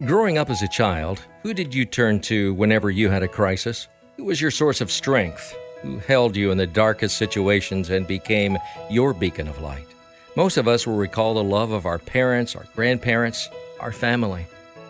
Growing 0.05 0.37
up 0.37 0.49
as 0.49 0.61
a 0.61 0.67
child, 0.67 1.21
who 1.43 1.53
did 1.53 1.73
you 1.73 1.85
turn 1.85 2.21
to 2.21 2.53
whenever 2.53 2.89
you 2.89 3.09
had 3.09 3.21
a 3.21 3.27
crisis? 3.27 3.87
Who 4.15 4.25
was 4.25 4.39
your 4.39 4.51
source 4.51 4.79
of 4.79 4.91
strength? 4.91 5.53
Who 5.81 5.97
held 5.99 6.35
you 6.37 6.51
in 6.51 6.57
the 6.57 6.67
darkest 6.67 7.17
situations 7.17 7.89
and 7.89 8.07
became 8.07 8.57
your 8.89 9.13
beacon 9.13 9.47
of 9.47 9.61
light? 9.61 9.87
Most 10.35 10.57
of 10.57 10.67
us 10.67 10.85
will 10.85 10.95
recall 10.95 11.33
the 11.33 11.43
love 11.43 11.71
of 11.71 11.85
our 11.85 11.99
parents, 11.99 12.55
our 12.55 12.65
grandparents, 12.75 13.49
our 13.79 13.91
family. 13.91 14.45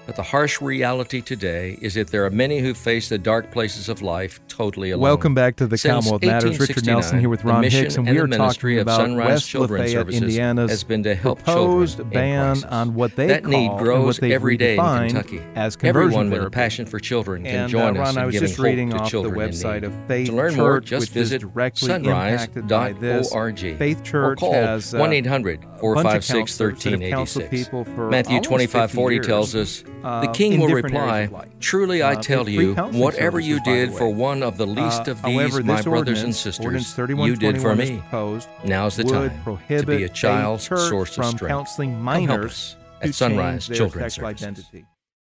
But 0.09 0.15
the 0.15 0.23
harsh 0.23 0.59
reality 0.59 1.21
today 1.21 1.77
is 1.83 1.93
that 1.93 2.07
there 2.07 2.25
are 2.25 2.31
many 2.31 2.61
who 2.61 2.73
face 2.73 3.09
the 3.09 3.19
dark 3.19 3.51
places 3.51 3.89
of 3.89 4.01
life 4.01 4.39
totally 4.47 4.89
alone. 4.89 5.03
Welcome 5.03 5.35
back 5.35 5.55
to 5.57 5.67
the 5.67 5.77
Since 5.77 6.05
Commonwealth 6.05 6.23
Matters. 6.23 6.59
Richard 6.59 6.87
Nelson 6.87 7.19
here 7.19 7.29
with 7.29 7.43
Ron 7.43 7.63
Hicks, 7.63 7.95
and 7.95 8.07
and 8.07 8.17
we 8.17 8.19
are 8.19 8.25
ministry 8.25 8.77
talking 8.77 8.79
of 8.79 8.81
about 8.87 9.01
Sunrise 9.01 9.27
West 9.27 9.49
Children's 9.49 9.81
Lafayette, 9.81 9.99
Services 10.07 10.21
Indiana's 10.23 10.71
has 10.71 10.83
been 10.83 11.03
to 11.03 11.13
help 11.13 11.43
proposed 11.43 12.09
ban 12.09 12.63
on 12.63 12.95
what 12.95 13.15
they 13.15 13.27
that 13.27 13.43
call 13.43 13.51
need 13.51 13.77
grows 13.77 14.19
what 14.19 14.31
every 14.31 14.57
day 14.57 14.77
in 14.77 15.09
Kentucky. 15.09 15.43
as 15.53 15.75
conversion 15.75 16.07
Everyone 16.07 16.29
with 16.31 16.43
a 16.43 16.49
passion 16.49 16.87
for 16.87 16.99
children 16.99 17.43
can 17.43 17.55
And 17.55 17.69
join 17.69 17.95
uh, 17.95 18.01
us 18.01 18.13
in 18.13 18.17
I 18.17 18.25
was 18.25 18.33
giving 18.33 18.47
just 18.47 18.57
hope 18.57 18.65
reading 18.65 18.89
to 18.89 18.97
off 18.97 19.03
the 19.03 19.09
children 19.11 19.39
in 19.39 19.49
website 19.51 19.83
of 19.83 19.93
Faith 20.07 20.29
to 20.29 20.35
learn 20.35 20.49
Church, 20.53 20.57
more, 20.57 20.79
just 20.79 21.01
which 21.01 21.09
visit 21.11 21.43
is 21.43 21.49
directly 21.49 21.93
impacted 21.93 22.67
by 22.67 22.93
this. 22.93 23.29
sunrise.org. 23.29 23.77
Faith 23.77 23.99
or 23.99 24.03
Church 24.03 24.39
call 24.39 24.53
has 24.53 24.91
uh, 24.91 24.97
1 24.97 25.13
800 25.13 25.63
a 25.63 25.67
bunch 25.67 25.79
456 25.79 26.33
counselors 26.33 26.83
that 26.83 26.91
have 26.93 27.11
counseled 27.11 27.43
1386. 27.43 28.11
Matthew 28.11 28.33
almost 28.33 28.47
25 28.49 28.91
40 28.91 29.19
tells 29.19 29.55
us, 29.55 29.83
uh, 30.03 30.21
The 30.21 30.27
king 30.31 30.59
will 30.59 30.69
reply. 30.69 31.29
Truly 31.59 32.01
I 32.01 32.13
Uh, 32.13 32.21
tell 32.21 32.47
you, 32.49 32.73
whatever 32.75 33.39
you 33.39 33.55
services, 33.57 33.65
by 33.65 33.71
the 33.79 33.85
did 33.87 33.97
for 33.97 34.09
one 34.13 34.43
of 34.43 34.57
the 34.57 34.65
least 34.67 35.07
Uh, 35.07 35.11
of 35.11 35.21
these, 35.23 35.33
however, 35.35 35.63
my 35.63 35.81
brothers 35.81 36.21
and 36.23 36.35
sisters, 36.35 36.95
you 36.97 37.35
did 37.35 37.61
for 37.61 37.75
me. 37.75 37.97
proposed 37.99 38.47
Now's 38.63 38.95
the 38.95 39.03
time 39.03 39.59
to 39.67 39.85
be 39.85 40.03
a 40.03 40.09
child's 40.09 40.67
Faith 40.67 40.77
Church 40.79 40.89
source 40.89 41.17
of 41.17 41.25
strength. 41.25 41.47
counseling 41.47 41.91
Come 41.91 42.05
help 42.05 42.27
minors 42.29 42.51
us 42.51 42.75
at 43.01 43.15
Sunrise 43.15 43.51
change 43.51 43.67
their 43.67 43.77
Children's 43.77 44.13
sexual 44.13 44.29
Services. 44.29 44.43
identity. 44.67 44.85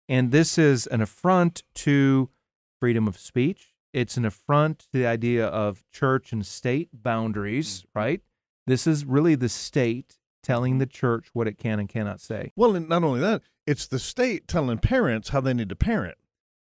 And 0.08 0.32
this 0.32 0.58
is 0.58 0.88
an 0.88 1.02
affront 1.02 1.64
to 1.76 2.30
freedom 2.80 3.08
of 3.08 3.18
speech. 3.18 3.76
It's 3.94 4.18
an 4.18 4.26
affront 4.26 4.80
to 4.80 4.88
the 4.92 5.06
idea 5.06 5.46
of 5.48 5.84
church 5.92 6.32
and 6.32 6.46
state 6.46 6.90
boundaries, 6.94 7.82
Mm-hmm. 7.82 8.00
right? 8.00 8.22
This 8.68 8.86
is 8.88 9.04
really 9.06 9.36
the 9.36 9.50
state 9.50 10.18
telling 10.44 10.78
the 10.78 10.86
church 10.86 11.30
what 11.34 11.48
it 11.48 11.58
can 11.58 11.80
and 11.80 11.90
cannot 11.90 12.22
say. 12.22 12.52
Well, 12.56 12.76
and 12.76 12.88
not 12.88 13.04
only 13.04 13.20
that, 13.20 13.42
it's 13.70 13.86
the 13.86 14.00
state 14.00 14.48
telling 14.48 14.80
parents 14.80 15.30
how 15.30 15.42
they 15.42 15.54
need 15.54 15.70
to 15.70 15.76
parent. 15.76 16.18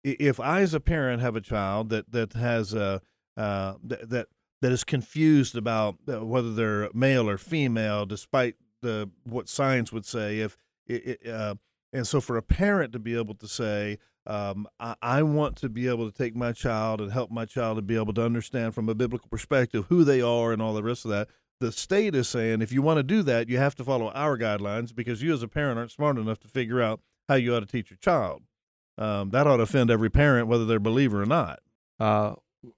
If 0.02 0.40
I, 0.40 0.62
as 0.62 0.74
a 0.74 0.80
parent, 0.80 1.22
have 1.22 1.36
a 1.36 1.42
child 1.42 1.90
that 1.90 2.10
that 2.14 2.32
has 2.34 2.74
a 2.74 3.02
uh, 3.36 3.74
that 3.84 4.10
that 4.10 4.28
that 4.62 4.72
is 4.72 4.86
confused 4.86 5.58
about 5.58 5.98
uh, 6.08 6.26
whether 6.26 6.54
they're 6.54 6.90
male 6.94 7.30
or 7.30 7.38
female, 7.38 8.06
despite 8.06 8.56
the 8.82 9.10
what 9.26 9.50
science 9.50 9.92
would 9.92 10.06
say, 10.06 10.40
if 10.40 10.56
it, 10.88 11.28
uh, 11.28 11.56
and 11.92 12.08
so 12.08 12.22
for 12.22 12.38
a 12.38 12.42
parent 12.42 12.94
to 12.94 13.00
be 13.00 13.18
able 13.18 13.36
to 13.36 13.48
say, 13.48 13.98
um, 14.26 14.66
I, 14.80 14.96
I 15.02 15.24
want 15.24 15.58
to 15.58 15.70
be 15.70 15.90
able 15.90 16.10
to 16.10 16.18
take 16.18 16.34
my 16.34 16.54
child 16.54 17.02
and 17.02 17.12
help 17.12 17.30
my 17.30 17.44
child 17.44 17.78
to 17.78 17.82
be 17.82 17.98
able 17.98 18.14
to 18.14 18.24
understand 18.24 18.74
from 18.74 18.88
a 18.88 18.96
biblical 18.96 19.28
perspective 19.28 19.88
who 19.90 20.06
they 20.06 20.22
are 20.22 20.54
and 20.54 20.62
all 20.62 20.74
the 20.74 20.84
rest 20.84 21.04
of 21.04 21.12
that. 21.12 21.28
The 21.60 21.72
state 21.72 22.16
is 22.16 22.28
saying 22.28 22.62
if 22.62 22.72
you 22.72 22.82
want 22.82 22.98
to 22.98 23.04
do 23.04 23.24
that, 23.24 23.50
you 23.50 23.58
have 23.58 23.76
to 23.76 23.84
follow 23.84 24.10
our 24.10 24.38
guidelines 24.38 24.94
because 24.94 25.22
you 25.22 25.34
as 25.34 25.42
a 25.42 25.48
parent 25.48 25.78
aren't 25.78 25.92
smart 25.92 26.18
enough 26.18 26.40
to 26.42 26.48
figure 26.48 26.82
out 26.82 27.00
how 27.30 27.36
you 27.36 27.56
ought 27.56 27.62
to 27.62 27.66
teach 27.66 27.90
your 27.90 27.98
child. 27.98 28.44
Um, 28.98 29.30
that 29.32 29.48
ought 29.48 29.58
to 29.58 29.64
offend 29.64 29.90
every 29.92 30.10
parent, 30.10 30.48
whether 30.48 30.66
they're 30.66 30.78
a 30.78 30.82
believer 30.82 31.22
or 31.22 31.26
not. 31.26 31.60
Uh, 32.00 32.36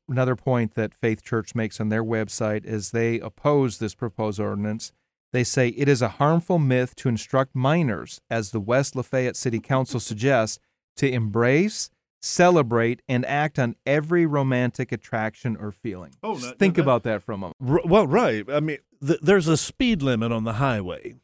another 0.08 0.36
point 0.36 0.76
that 0.76 0.94
Faith 0.94 1.24
Church 1.24 1.56
makes 1.56 1.80
on 1.80 1.90
their 1.90 2.04
website 2.04 2.66
is 2.66 2.92
they 2.92 3.20
oppose 3.20 3.78
this 3.78 3.96
proposed 3.96 4.40
ordinance. 4.40 4.92
They 5.34 5.44
say 5.44 5.70
it 5.70 5.90
is 5.90 6.02
a 6.02 6.10
harmful 6.10 6.58
myth 6.58 6.96
to 6.98 7.10
instruct 7.10 7.56
minors, 7.56 8.22
as 8.30 8.52
the 8.52 8.60
West 8.60 8.96
Lafayette 8.96 9.36
City 9.36 9.60
Council 9.60 10.00
suggests, 10.00 10.60
to 10.98 11.10
embrace, 11.10 11.90
celebrate, 12.22 13.02
and 13.08 13.26
act 13.26 13.60
on 13.60 13.76
every 13.86 14.26
romantic 14.26 14.92
attraction 14.92 15.56
or 15.60 15.72
feeling. 15.72 16.12
Oh, 16.24 16.36
Just 16.36 16.46
no, 16.48 16.52
think 16.58 16.76
that- 16.76 16.82
about 16.82 17.04
that 17.04 17.24
for 17.24 17.32
a 17.32 17.38
moment. 17.38 17.56
R- 17.66 17.82
well, 17.86 18.08
right. 18.08 18.46
I 18.50 18.60
mean, 18.60 18.78
th- 19.06 19.20
there's 19.22 19.48
a 19.48 19.58
speed 19.58 20.02
limit 20.02 20.32
on 20.32 20.44
the 20.44 20.54
highway 20.54 21.16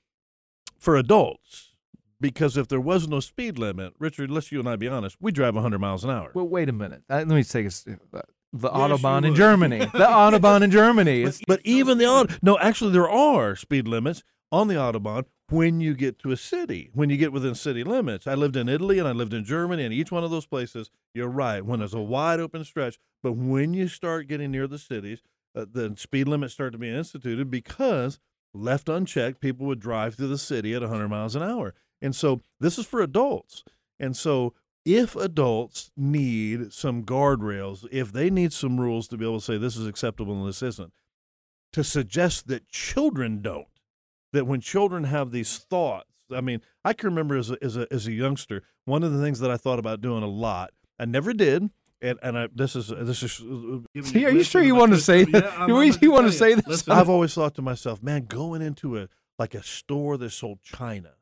for 0.79 0.95
adults 0.95 1.73
because 2.21 2.55
if 2.57 2.67
there 2.67 2.79
was 2.79 3.07
no 3.07 3.19
speed 3.19 3.57
limit, 3.57 3.93
Richard, 3.99 4.29
let's 4.31 4.51
you 4.51 4.59
and 4.59 4.69
I 4.69 4.75
be 4.75 4.87
honest, 4.87 5.17
we 5.19 5.31
drive 5.31 5.55
100 5.55 5.79
miles 5.79 6.03
an 6.03 6.09
hour. 6.09 6.31
Well, 6.33 6.47
wait 6.47 6.69
a 6.69 6.73
minute. 6.73 7.03
Uh, 7.09 7.17
let 7.17 7.27
me 7.27 7.43
take 7.43 7.65
a, 7.65 7.67
s- 7.67 7.85
uh, 7.87 8.21
the 8.53 8.69
Yes, 8.71 8.77
Autobahn 8.77 9.25
in. 9.25 9.33
Germany. 9.35 9.79
the 9.79 9.87
Autobahn 10.05 10.61
in 10.61 10.71
Germany. 10.71 11.25
But, 11.25 11.39
but 11.47 11.61
even 11.63 11.97
the 11.97 12.05
auto, 12.05 12.33
no, 12.43 12.57
actually, 12.59 12.91
there 12.93 13.09
are 13.09 13.55
speed 13.55 13.87
limits 13.87 14.23
on 14.51 14.67
the 14.67 14.75
autobahn 14.75 15.25
when 15.49 15.79
you 15.79 15.93
get 15.93 16.19
to 16.19 16.31
a 16.31 16.37
city, 16.37 16.89
when 16.93 17.09
you 17.09 17.17
get 17.17 17.33
within 17.33 17.55
city 17.55 17.83
limits. 17.83 18.27
I 18.27 18.33
lived 18.33 18.55
in 18.55 18.69
Italy 18.69 18.99
and 18.99 19.07
I 19.07 19.11
lived 19.11 19.33
in 19.33 19.43
Germany, 19.43 19.83
and 19.83 19.93
each 19.93 20.11
one 20.11 20.23
of 20.23 20.31
those 20.31 20.45
places, 20.45 20.89
you're 21.13 21.27
right, 21.27 21.65
when 21.65 21.79
there's 21.79 21.93
a 21.93 22.01
wide 22.01 22.39
open 22.39 22.63
stretch. 22.63 22.97
But 23.21 23.33
when 23.33 23.73
you 23.73 23.87
start 23.87 24.27
getting 24.27 24.51
near 24.51 24.67
the 24.67 24.79
cities, 24.79 25.21
uh, 25.55 25.65
the 25.71 25.93
speed 25.97 26.27
limits 26.27 26.53
start 26.53 26.73
to 26.73 26.79
be 26.79 26.89
instituted 26.89 27.51
because 27.51 28.19
left 28.53 28.89
unchecked, 28.89 29.41
people 29.41 29.65
would 29.67 29.79
drive 29.79 30.15
through 30.15 30.27
the 30.27 30.37
city 30.37 30.73
at 30.73 30.81
100 30.81 31.07
miles 31.07 31.35
an 31.35 31.43
hour. 31.43 31.73
And 32.01 32.15
so 32.15 32.41
this 32.59 32.77
is 32.77 32.85
for 32.85 33.01
adults. 33.01 33.63
And 33.99 34.17
so 34.17 34.53
if 34.85 35.15
adults 35.15 35.91
need 35.95 36.73
some 36.73 37.03
guardrails, 37.03 37.87
if 37.91 38.11
they 38.11 38.29
need 38.29 38.51
some 38.51 38.79
rules 38.79 39.07
to 39.09 39.17
be 39.17 39.25
able 39.25 39.39
to 39.39 39.45
say 39.45 39.57
this 39.57 39.77
is 39.77 39.87
acceptable 39.87 40.37
and 40.37 40.47
this 40.47 40.61
isn't, 40.61 40.91
to 41.71 41.83
suggest 41.83 42.47
that 42.47 42.69
children 42.69 43.41
don't, 43.41 43.67
that 44.33 44.45
when 44.45 44.59
children 44.61 45.05
have 45.05 45.31
these 45.31 45.57
thoughts, 45.57 46.09
I 46.31 46.41
mean, 46.41 46.61
I 46.83 46.93
can 46.93 47.09
remember 47.09 47.37
as 47.37 47.49
a, 47.51 47.57
as 47.63 47.77
a, 47.77 47.87
as 47.91 48.05
a 48.07 48.11
youngster, 48.11 48.63
one 48.85 49.03
of 49.03 49.13
the 49.13 49.21
things 49.21 49.39
that 49.39 49.49
I 49.51 49.57
thought 49.57 49.79
about 49.79 50.01
doing 50.01 50.23
a 50.23 50.27
lot, 50.27 50.71
I 50.99 51.05
never 51.05 51.31
did. 51.33 51.69
And, 52.01 52.19
and 52.21 52.37
I, 52.37 52.49
this 52.53 52.75
is 52.75 52.87
this 52.89 53.23
is. 53.23 53.39
uh, 53.39 54.01
See, 54.01 54.25
are 54.25 54.29
you 54.31 54.43
sure 54.43 54.61
you 54.61 54.75
want 54.81 54.91
to 54.91 54.99
say 54.99 55.23
that? 55.23 55.43
Yeah, 55.43 55.67
You- 55.67 55.93
you 56.01 56.11
wanna 56.11 56.33
say 56.33 56.53
this? 56.55 56.67
Listen, 56.67 56.91
I've 56.91 57.07
always 57.09 57.33
thought 57.33 57.55
to 57.55 57.61
myself, 57.61 58.03
man, 58.03 58.25
going 58.25 58.61
into 58.61 58.97
a 58.97 59.07
like 59.39 59.53
a 59.55 59.63
store 59.63 60.17
that 60.17 60.31
sold 60.31 60.61
china 60.61 61.13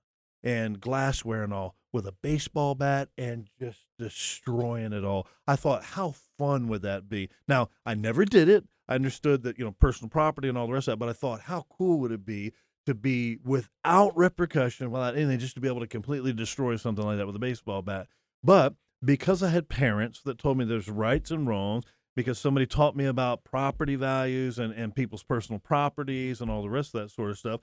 and 0.44 0.80
glassware 0.82 1.44
and 1.44 1.54
all 1.54 1.76
with 1.94 2.08
a 2.08 2.12
baseball 2.24 2.74
bat 2.74 3.10
and 3.16 3.48
just 3.60 3.86
destroying 4.00 4.94
it 4.94 5.04
all. 5.04 5.28
I 5.48 5.56
thought, 5.56 5.84
how 5.84 6.16
fun 6.38 6.68
would 6.70 6.82
that 6.84 7.10
be? 7.10 7.30
Now, 7.48 7.70
I 7.86 7.94
never 7.96 8.26
did 8.26 8.50
it. 8.50 8.66
I 8.88 8.96
understood 8.96 9.44
that, 9.44 9.58
you 9.60 9.66
know, 9.66 9.72
personal 9.72 10.10
property 10.10 10.50
and 10.50 10.58
all 10.58 10.68
the 10.68 10.74
rest 10.74 10.88
of 10.88 10.94
that, 10.94 10.98
but 10.98 11.10
I 11.10 11.14
thought, 11.14 11.42
how 11.42 11.66
cool 11.70 12.00
would 12.00 12.12
it 12.12 12.26
be 12.26 12.54
to 12.86 12.94
be 12.94 13.38
without 13.44 14.16
repercussion, 14.18 14.92
without 14.92 15.16
anything, 15.16 15.40
just 15.40 15.56
to 15.56 15.62
be 15.62 15.68
able 15.68 15.82
to 15.82 15.88
completely 15.88 16.34
destroy 16.34 16.76
something 16.76 17.06
like 17.06 17.18
that 17.18 17.28
with 17.28 17.36
a 17.36 17.40
baseball 17.40 17.82
bat? 17.82 18.08
But 18.44 18.76
because 19.04 19.44
I 19.44 19.50
had 19.50 19.70
parents 19.70 20.22
that 20.24 20.38
told 20.38 20.58
me 20.58 20.66
there's 20.66 20.90
rights 20.90 21.32
and 21.32 21.48
wrongs, 21.48 21.86
because 22.16 22.40
somebody 22.40 22.66
taught 22.66 22.96
me 22.96 23.06
about 23.06 23.44
property 23.44 23.96
values 23.96 24.60
and, 24.60 24.74
and 24.74 24.96
people's 24.96 25.24
personal 25.24 25.60
properties 25.60 26.42
and 26.42 26.52
all 26.52 26.62
the 26.62 26.70
rest 26.70 26.94
of 26.94 27.02
that 27.02 27.10
sort 27.10 27.32
of 27.32 27.38
stuff. 27.38 27.62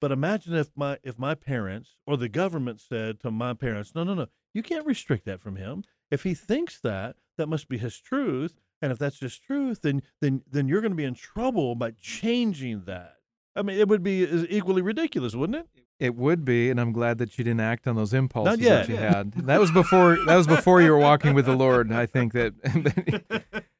But 0.00 0.12
imagine 0.12 0.54
if 0.54 0.70
my 0.76 0.98
if 1.02 1.18
my 1.18 1.34
parents 1.34 1.96
or 2.06 2.16
the 2.16 2.28
government 2.28 2.80
said 2.80 3.20
to 3.20 3.30
my 3.30 3.54
parents, 3.54 3.94
no, 3.94 4.04
no, 4.04 4.14
no, 4.14 4.26
you 4.54 4.62
can't 4.62 4.86
restrict 4.86 5.24
that 5.26 5.40
from 5.40 5.56
him. 5.56 5.84
If 6.10 6.22
he 6.22 6.34
thinks 6.34 6.80
that, 6.80 7.16
that 7.36 7.48
must 7.48 7.68
be 7.68 7.78
his 7.78 7.98
truth. 7.98 8.54
And 8.82 8.90
if 8.92 8.98
that's 8.98 9.20
his 9.20 9.38
truth, 9.38 9.82
then 9.82 10.02
then 10.20 10.42
then 10.50 10.68
you're 10.68 10.80
going 10.80 10.92
to 10.92 10.96
be 10.96 11.04
in 11.04 11.14
trouble 11.14 11.74
by 11.74 11.92
changing 12.00 12.84
that. 12.84 13.16
I 13.56 13.62
mean, 13.62 13.78
it 13.78 13.88
would 13.88 14.02
be 14.02 14.22
equally 14.48 14.82
ridiculous, 14.82 15.34
wouldn't 15.34 15.58
it? 15.58 15.66
It 15.98 16.14
would 16.14 16.44
be, 16.44 16.70
and 16.70 16.80
I'm 16.80 16.92
glad 16.92 17.18
that 17.18 17.36
you 17.36 17.44
didn't 17.44 17.60
act 17.60 17.86
on 17.86 17.94
those 17.96 18.14
impulses 18.14 18.58
that 18.60 18.88
you 18.88 18.96
had. 18.96 19.32
That 19.32 19.60
was 19.60 19.70
before. 19.70 20.16
That 20.24 20.36
was 20.36 20.46
before 20.46 20.80
you 20.80 20.90
were 20.92 20.98
walking 20.98 21.34
with 21.34 21.44
the 21.46 21.54
Lord. 21.56 21.92
I 21.92 22.06
think 22.06 22.32
that. 22.32 22.54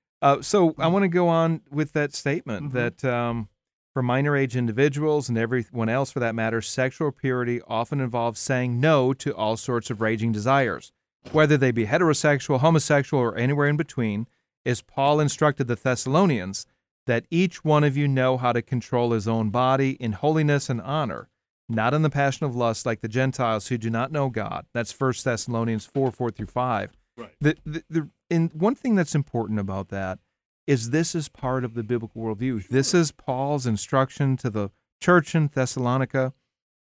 uh, 0.23 0.43
so 0.43 0.75
I 0.79 0.89
want 0.89 1.05
to 1.05 1.09
go 1.09 1.29
on 1.29 1.63
with 1.71 1.93
that 1.95 2.15
statement 2.15 2.73
Mhm. 2.73 2.73
that 2.73 3.05
um, 3.05 3.49
for 3.95 4.03
minor 4.03 4.37
age 4.37 4.55
individuals 4.55 5.29
and 5.31 5.39
everyone 5.39 5.89
else 5.89 6.13
for 6.13 6.21
that 6.21 6.35
matter, 6.35 6.61
sexual 6.61 7.11
purity 7.11 7.63
often 7.67 8.01
involves 8.01 8.39
saying 8.39 8.81
no 8.81 9.13
to 9.15 9.35
all 9.35 9.57
sorts 9.57 9.89
of 9.91 10.01
raging 10.03 10.31
desires, 10.31 10.93
whether 11.33 11.57
they 11.57 11.71
be 11.71 11.87
heterosexual, 11.87 12.61
homosexual, 12.61 13.23
or 13.23 13.37
anywhere 13.37 13.67
in 13.67 13.77
between. 13.79 14.27
As 14.67 14.83
Paul 14.83 15.21
instructed 15.21 15.69
the 15.69 15.75
Thessalonians, 15.77 16.67
that 17.11 17.27
each 17.31 17.65
one 17.65 17.85
of 17.85 17.97
you 17.97 18.07
know 18.07 18.37
how 18.37 18.53
to 18.53 18.63
control 18.63 19.13
his 19.13 19.27
own 19.27 19.51
body 19.51 19.93
in 20.01 20.13
holiness 20.13 20.71
and 20.71 20.81
honor 20.81 21.29
not 21.71 21.95
in 21.95 22.03
the 22.03 22.11
passion 22.11 22.45
of 22.47 22.57
lust 22.57 22.85
like 22.85 23.01
the 23.01 23.09
Gentiles 23.09 23.69
who 23.69 23.79
do 23.79 23.89
not 23.89 24.11
know 24.11 24.29
God. 24.29 24.67
That's 24.75 24.99
1 24.99 25.15
Thessalonians 25.25 25.87
4 25.87 26.11
4 26.11 26.31
through 26.31 26.47
5. 26.47 26.91
Right. 27.17 27.31
The, 27.41 27.57
the, 27.65 27.85
the, 27.89 28.09
and 28.31 28.53
one 28.53 28.75
thing 28.75 28.97
that's 28.97 29.15
important 29.15 29.61
about 29.61 29.89
that 29.89 30.19
is 30.67 30.91
this 30.91 31.15
is 31.15 31.29
part 31.29 31.65
of 31.65 31.75
the 31.75 31.83
biblical 31.83 32.23
worldview. 32.23 32.69
This 32.69 32.93
is 32.93 33.13
Paul's 33.13 33.67
instruction 33.67 34.37
to 34.39 34.51
the 34.51 34.71
church 35.01 35.35
in 35.35 35.49
Thessalonica 35.53 36.33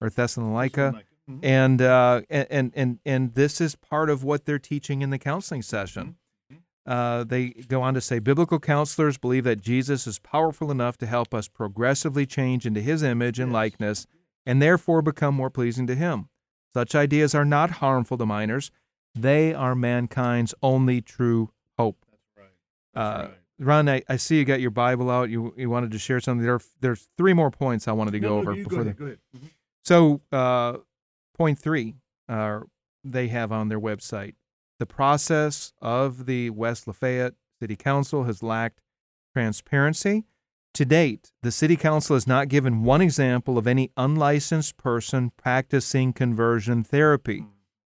or 0.00 0.10
Thessalonica. 0.10 1.02
Mhm. 1.28 1.40
And, 1.42 1.82
uh, 1.82 2.22
and, 2.30 2.72
and, 2.74 2.98
and 3.04 3.34
this 3.34 3.60
is 3.60 3.74
part 3.74 4.08
of 4.08 4.24
what 4.24 4.46
they're 4.46 4.58
teaching 4.58 5.02
in 5.02 5.10
the 5.10 5.18
counseling 5.18 5.62
session. 5.62 6.16
Uh, 6.88 7.22
they 7.22 7.50
go 7.50 7.82
on 7.82 7.92
to 7.92 8.00
say 8.00 8.18
biblical 8.18 8.58
counselors 8.58 9.18
believe 9.18 9.44
that 9.44 9.60
Jesus 9.60 10.06
is 10.06 10.18
powerful 10.18 10.70
enough 10.70 10.96
to 10.96 11.06
help 11.06 11.34
us 11.34 11.46
progressively 11.46 12.24
change 12.24 12.64
into 12.64 12.80
his 12.80 13.02
image 13.02 13.38
and 13.38 13.50
Yes. 13.50 13.54
likeness 13.54 14.06
and 14.46 14.62
therefore 14.62 15.02
become 15.02 15.34
more 15.34 15.50
pleasing 15.50 15.86
to 15.86 15.94
him. 15.94 16.30
Such 16.72 16.94
ideas 16.94 17.34
are 17.34 17.44
not 17.44 17.70
harmful 17.72 18.16
to 18.16 18.24
minors, 18.24 18.70
they 19.14 19.52
are 19.52 19.74
mankind's 19.74 20.54
only 20.62 21.02
true 21.02 21.50
hope. 21.78 22.06
Uh, 22.94 23.28
Ron, 23.58 23.88
I, 23.88 24.02
I 24.08 24.16
see 24.16 24.38
you 24.38 24.44
got 24.46 24.60
your 24.62 24.70
Bible 24.70 25.10
out. 25.10 25.28
You 25.30 25.52
you 25.58 25.68
wanted 25.68 25.90
to 25.90 25.98
share 25.98 26.20
something. 26.20 26.46
There, 26.46 26.60
there's 26.80 27.08
three 27.18 27.34
more 27.34 27.50
points 27.50 27.86
I 27.86 27.92
wanted 27.92 28.12
to 28.12 28.20
go 28.20 28.38
over 28.38 28.54
before 28.54 28.84
the. 28.84 28.92
go 28.92 29.04
ahead. 29.04 29.18
So, 29.84 30.20
uh, 30.32 30.78
point 31.36 31.58
three, 31.58 31.96
uh, 32.28 32.60
they 33.04 33.28
have 33.28 33.50
on 33.52 33.68
their 33.68 33.80
website 33.80 34.34
the 34.78 34.86
process 34.86 35.72
of 35.82 36.26
the 36.26 36.50
West 36.50 36.86
Lafayette 36.86 37.34
City 37.60 37.76
Council 37.76 38.24
has 38.24 38.42
lacked 38.42 38.80
transparency. 39.34 40.24
To 40.74 40.84
date, 40.84 41.32
the 41.42 41.50
City 41.50 41.76
Council 41.76 42.14
has 42.14 42.26
not 42.26 42.48
given 42.48 42.84
one 42.84 43.00
example 43.00 43.58
of 43.58 43.66
any 43.66 43.90
unlicensed 43.96 44.76
person 44.76 45.32
practicing 45.36 46.12
conversion 46.12 46.84
therapy. 46.84 47.40
Hmm. 47.40 47.46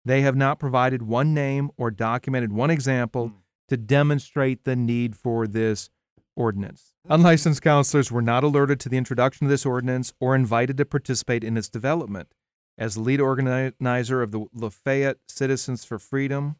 They 0.06 0.21
have 0.21 0.38
not 0.38 0.60
provided 0.60 1.02
one 1.02 1.34
name 1.34 1.69
or 1.76 1.91
documented 1.91 2.54
one 2.54 2.69
example 2.69 3.30
hmm. 3.30 3.36
to 3.69 3.78
demonstrate 3.78 4.63
the 4.63 4.76
need 4.76 5.15
for 5.15 5.47
this 5.47 5.89
ordinance. 6.36 6.93
Hmm. 7.06 7.13
Unlicensed 7.13 7.62
counselors 7.62 8.12
were 8.12 8.21
not 8.21 8.45
alerted 8.45 8.80
to 8.82 8.89
the 8.89 8.97
introduction 8.97 9.47
of 9.47 9.50
this 9.50 9.65
ordinance 9.65 10.13
or 10.21 10.36
invited 10.36 10.78
to 10.78 10.86
participate 10.86 11.43
in 11.43 11.58
its 11.58 11.67
development. 11.67 12.34
As 12.78 12.95
lead 12.95 13.19
organizer 13.19 14.21
of 14.21 14.32
the 14.32 14.45
Lafayette 14.54 15.17
Citizens 15.28 15.84
for 15.84 15.97
Freedom, 15.97 16.58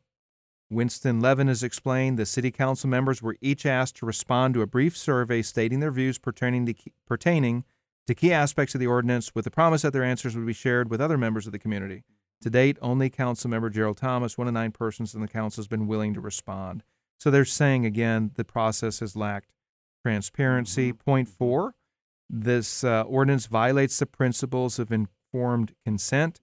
Winston 0.70 1.22
Levin 1.22 1.48
has 1.48 1.64
explained 1.64 2.20
the 2.20 2.26
city 2.26 2.52
council 2.52 2.90
members 2.90 3.22
were 3.22 3.38
each 3.42 3.66
asked 3.66 3.96
to 3.98 4.06
respond 4.06 4.54
to 4.54 4.62
a 4.62 4.68
brief 4.68 4.98
survey 4.98 5.42
stating 5.42 5.80
their 5.80 5.92
views 5.92 6.18
pertaining 6.18 6.66
to 6.66 6.74
key, 6.74 6.92
pertaining 7.06 7.64
to 8.06 8.16
key 8.16 8.34
aspects 8.34 8.76
of 8.76 8.80
the 8.80 8.88
ordinance 8.88 9.34
with 9.34 9.46
the 9.46 9.52
promise 9.52 9.82
that 9.82 9.94
their 9.94 10.04
answers 10.04 10.36
would 10.36 10.46
be 10.46 10.54
shared 10.54 10.90
with 10.90 11.02
other 11.02 11.18
members 11.18 11.46
of 11.46 11.52
the 11.52 11.60
community. 11.60 12.04
To 12.42 12.50
date, 12.50 12.78
only 12.82 13.10
council 13.10 13.50
member 13.50 13.70
Gerald 13.70 13.98
Thomas, 13.98 14.38
one 14.38 14.48
of 14.48 14.54
nine 14.54 14.72
persons 14.72 15.16
in 15.16 15.22
the 15.22 15.28
council, 15.28 15.62
has 15.62 15.68
been 15.68 15.88
willing 15.88 16.14
to 16.14 16.22
respond. 16.22 16.84
So 17.20 17.32
they're 17.32 17.46
saying 17.46 17.86
again 17.86 18.32
the 18.36 18.44
process 18.44 19.00
has 19.00 19.16
lacked 19.16 19.54
transparency. 20.04 20.94
Point 20.94 21.30
four, 21.30 21.76
this 22.30 22.84
uh, 22.84 23.04
ordinance 23.04 23.48
violates 23.48 24.00
the 24.00 24.06
principles 24.06 24.80
of 24.80 24.92
informed 24.92 25.74
consent. 25.86 26.42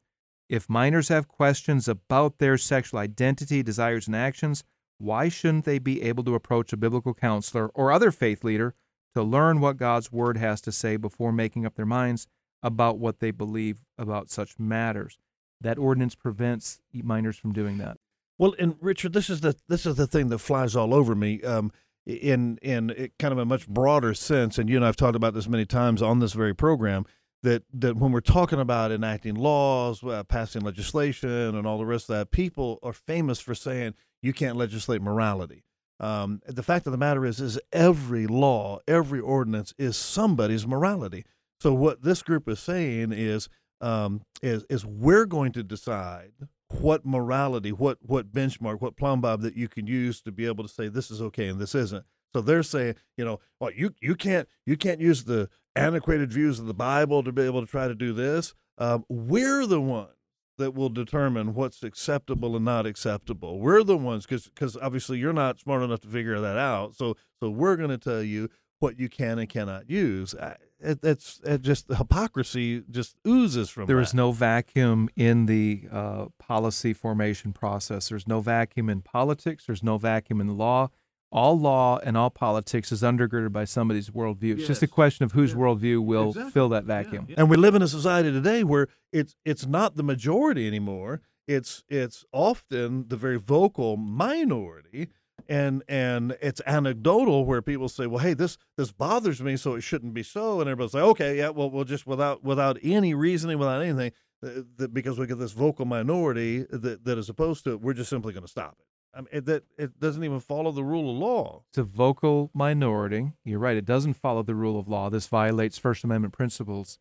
If 0.55 0.71
minors 0.71 1.09
have 1.09 1.27
questions 1.27 1.89
about 1.89 2.39
their 2.39 2.57
sexual 2.57 3.01
identity, 3.01 3.61
desires, 3.61 4.07
and 4.07 4.15
actions, 4.15 4.63
why 4.99 5.29
shouldn't 5.29 5.65
they 5.65 5.81
be 5.81 6.01
able 6.03 6.23
to 6.23 6.37
approach 6.37 6.73
a 6.73 6.77
biblical 6.77 7.13
counselor 7.13 7.71
or 7.75 7.91
other 7.91 8.13
faith 8.13 8.45
leader 8.45 8.77
to 9.17 9.25
learn 9.25 9.59
what 9.59 9.79
God's 9.79 10.13
word 10.13 10.37
has 10.37 10.61
to 10.61 10.71
say 10.71 10.97
before 10.97 11.33
making 11.33 11.67
up 11.67 11.75
their 11.75 11.85
minds 11.85 12.29
about 12.63 12.99
what 12.99 13.19
they 13.19 13.33
believe 13.33 13.81
about 13.99 14.31
such 14.31 14.57
matters? 14.57 15.19
That 15.61 15.77
ordinance 15.77 16.15
prevents 16.15 16.79
minors 16.93 17.37
from 17.37 17.53
doing 17.53 17.79
that. 17.79 17.97
Well, 18.39 18.55
and 18.57 18.77
Richard, 18.81 19.13
this 19.13 19.29
is 19.29 19.41
the 19.41 19.57
this 19.67 19.85
is 19.85 19.97
the 19.97 20.07
thing 20.07 20.29
that 20.29 20.39
flies 20.39 20.77
all 20.77 20.95
over 20.95 21.17
me. 21.17 21.43
Um, 21.43 21.73
in 22.07 22.59
in 22.63 23.11
kind 23.19 23.33
of 23.33 23.39
a 23.39 23.45
much 23.45 23.67
broader 23.67 24.15
sense, 24.15 24.57
and 24.57 24.71
you 24.71 24.77
and 24.77 24.85
I've 24.85 24.95
talked 24.95 25.17
about 25.17 25.35
this 25.35 25.49
many 25.49 25.67
times 25.67 26.01
on 26.01 26.21
this 26.21 26.33
very 26.33 26.55
program. 26.55 27.07
That 27.45 27.63
that 27.75 27.97
when 27.97 28.11
we're 28.11 28.21
talking 28.21 28.59
about 28.59 28.91
enacting 28.91 29.35
laws, 29.35 30.03
uh, 30.03 30.25
passing 30.25 30.63
legislation, 30.63 31.55
and 31.55 31.67
all 31.67 31.79
the 31.79 31.87
rest 31.87 32.09
of 32.09 32.17
that, 32.17 32.31
people 32.31 32.79
are 32.83 32.95
famous 32.95 33.39
for 33.39 33.55
saying 33.55 33.95
you 34.23 34.33
can't 34.33 34.57
legislate 34.57 35.03
morality. 35.03 35.63
Um, 36.01 36.41
the 36.47 36.63
fact 36.63 36.87
of 36.87 36.93
the 36.93 36.99
matter 36.99 37.27
is, 37.27 37.41
is 37.41 37.61
every 37.71 38.27
law, 38.27 38.81
every 38.89 39.21
ordinance 39.21 39.75
is 39.79 39.97
somebody's 39.97 40.67
morality. 40.67 41.25
So 41.61 41.73
what 41.75 42.03
this 42.03 42.23
group 42.23 42.49
is 42.49 42.61
saying 42.61 43.13
is, 43.13 43.49
um, 43.81 44.23
is 44.43 44.65
is 44.71 44.87
we're 44.87 45.27
going 45.27 45.53
to 45.53 45.63
decide 45.63 46.33
what 46.81 47.05
morality, 47.05 47.73
what 47.73 47.99
what 48.01 48.33
benchmark, 48.33 48.81
what 48.81 48.97
plumb 48.97 49.21
bob 49.21 49.43
that 49.43 49.55
you 49.55 49.69
can 49.69 49.87
use 49.87 50.23
to 50.23 50.33
be 50.33 50.47
able 50.47 50.65
to 50.65 50.73
say 50.73 50.89
this 50.89 51.11
is 51.11 51.21
okay 51.21 51.49
and 51.49 51.61
this 51.61 51.75
isn't. 51.75 52.07
So 52.35 52.41
they're 52.41 52.65
saying, 52.65 52.97
you 53.17 53.25
know, 53.25 53.41
well, 53.61 53.71
you 53.71 53.95
you 54.01 54.17
can't 54.17 54.49
you 54.67 54.77
can't 54.77 55.01
use 55.01 55.25
the 55.25 55.49
antiquated 55.77 56.33
views 56.33 56.59
of 56.59 56.67
the 56.67 56.75
Bible 56.75 57.23
to 57.23 57.33
be 57.33 57.43
able 57.43 57.61
to 57.61 57.71
try 57.71 57.87
to 57.89 57.95
do 57.95 58.13
this. 58.13 58.55
Um, 58.77 59.05
we're 59.09 59.67
the 59.67 59.81
ones 59.81 60.11
that 60.59 60.75
will 60.75 60.89
determine 60.89 61.55
what's 61.55 61.83
acceptable 61.83 62.57
and 62.57 62.65
not 62.65 62.87
acceptable. 62.87 63.61
We're 63.61 63.85
the 63.85 63.97
ones 63.97 64.27
because 64.27 64.49
because 64.49 64.77
obviously 64.77 65.19
you're 65.19 65.33
not 65.33 65.61
smart 65.61 65.83
enough 65.83 66.01
to 66.01 66.09
figure 66.09 66.41
that 66.41 66.59
out. 66.59 66.97
So 66.97 67.17
so 67.41 67.51
we're 67.51 67.77
going 67.77 67.91
to 67.91 67.99
tell 67.99 68.23
you 68.23 68.51
what 68.81 68.99
you 68.99 69.09
can 69.09 69.39
and 69.39 69.49
cannot 69.49 69.89
use. 69.89 70.35
It, 70.81 70.99
it's 71.03 71.41
it 71.45 71.63
just 71.63 71.89
the 71.89 71.97
hypocrisy 71.97 72.83
just 72.91 73.17
oozes 73.27 73.71
from. 73.71 73.87
There 73.87 73.97
that. 73.97 74.03
is 74.03 74.15
no 74.15 74.33
vacuum 74.33 75.09
in 75.17 75.47
the 75.47 75.85
uh, 75.91 76.27
policy 76.39 76.93
formation 76.93 77.53
process. 77.53 78.09
There's 78.09 78.27
no 78.27 78.41
vacuum 78.41 78.91
in 78.91 79.03
politics. 79.03 79.67
There's 79.67 79.83
no 79.85 79.99
vacuum 79.99 80.41
in 80.41 80.59
law. 80.59 80.91
All 81.35 81.59
law 81.59 81.99
and 81.99 82.17
all 82.17 82.31
politics 82.31 82.93
is 82.93 83.03
undergirded 83.03 83.53
by 83.53 83.65
somebody's 83.65 84.09
worldview. 84.11 84.57
It's 84.57 84.69
just 84.69 84.83
a 84.85 84.87
question 84.87 85.25
of 85.25 85.33
whose 85.33 85.51
Yeah. 85.51 85.57
worldview 85.59 86.05
will 86.05 86.29
Exactly. 86.29 86.53
fill 86.53 86.69
that 86.69 86.85
Yeah, 86.85 87.03
vacuum. 87.03 87.27
And 87.37 87.51
we 87.51 87.57
live 87.57 87.75
in 87.75 87.83
a 87.83 87.89
society 87.89 88.31
today 88.31 88.63
where 88.63 88.87
it's 89.13 89.35
it's 89.45 89.67
not 89.67 89.97
the 89.97 90.05
majority 90.05 90.69
anymore. 90.69 91.21
It's 91.49 91.83
it's 91.89 92.25
often 92.33 93.09
the 93.09 93.17
very 93.17 93.37
vocal 93.39 93.97
minority, 93.97 95.09
and 95.49 95.83
and 95.89 96.37
it's 96.41 96.61
anecdotal 96.67 97.45
where 97.45 97.61
people 97.63 97.89
say, 97.89 98.07
"Well, 98.07 98.21
hey, 98.21 98.35
this 98.35 98.57
this 98.77 98.93
bothers 98.93 99.43
me, 99.43 99.57
so 99.57 99.75
it 99.75 99.81
shouldn't 99.83 100.15
be 100.15 100.23
so," 100.23 100.61
and 100.61 100.71
everybody's 100.71 100.95
like, 100.95 101.03
"Okay, 101.03 101.37
yeah, 101.37 101.49
well, 101.49 101.69
we'll 101.69 101.85
just 101.85 102.07
without 102.07 102.45
without 102.45 102.79
any 102.83 103.13
reasoning, 103.13 103.59
without 103.59 103.83
anything, 103.83 104.13
uh, 104.47 104.63
that 104.77 104.95
because 104.95 105.19
we 105.19 105.27
get 105.27 105.39
this 105.41 105.53
vocal 105.53 105.85
minority 105.85 106.65
that 106.71 107.05
that 107.05 107.19
is 107.19 107.29
opposed 107.29 107.65
to 107.65 107.73
it, 107.73 107.81
we're 107.81 107.93
just 107.93 108.09
simply 108.09 108.33
going 108.33 108.45
to 108.45 108.49
stop 108.51 108.77
it." 108.79 108.87
I 109.17 109.21
mean, 109.21 109.29
it, 109.33 109.45
that 109.47 109.63
it 109.79 110.01
doesn't 110.01 110.25
even 110.25 110.41
follow 110.41 110.73
the 110.73 110.83
rule 110.85 111.11
of 111.11 111.17
law. 111.17 111.63
It's 111.71 111.79
a 111.79 111.85
vocal 111.85 112.51
minority. 112.53 113.33
You're 113.45 113.59
right. 113.61 113.77
It 113.77 113.85
doesn't 113.85 114.15
follow 114.15 114.43
the 114.43 114.55
rule 114.55 114.79
of 114.79 114.89
law. 114.89 115.09
This 115.11 115.27
violates 115.29 115.79
First 115.79 116.03
Amendment 116.05 116.35
principles, 116.35 116.99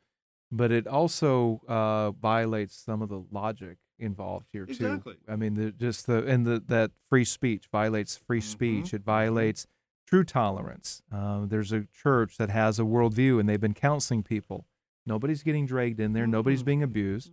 but 0.51 0.71
it 0.71 0.85
also 0.87 1.61
uh, 1.67 2.11
violates 2.11 2.75
some 2.75 3.01
of 3.01 3.09
the 3.09 3.23
logic 3.31 3.77
involved 3.99 4.47
here 4.51 4.65
too. 4.65 4.71
Exactly. 4.73 5.15
I 5.27 5.35
mean, 5.35 5.55
the, 5.55 5.71
just 5.71 6.07
the 6.07 6.25
and 6.25 6.45
the 6.45 6.61
that 6.67 6.91
free 7.09 7.25
speech 7.25 7.65
violates 7.71 8.15
free 8.17 8.39
Mhm. 8.41 8.43
speech. 8.43 8.93
It 8.93 9.03
violates 9.03 9.65
true 10.05 10.23
tolerance. 10.23 11.01
Uh, 11.11 11.45
there's 11.45 11.71
a 11.71 11.85
church 11.93 12.37
that 12.37 12.49
has 12.49 12.79
a 12.79 12.83
worldview, 12.83 13.39
and 13.39 13.47
they've 13.49 13.59
been 13.61 13.73
counseling 13.73 14.21
people. 14.23 14.65
Nobody's 15.05 15.41
getting 15.43 15.65
dragged 15.65 15.99
in 15.99 16.13
there. 16.13 16.27
Nobody's 16.27 16.61
Mhm. 16.61 16.65
being 16.65 16.83
abused. 16.83 17.31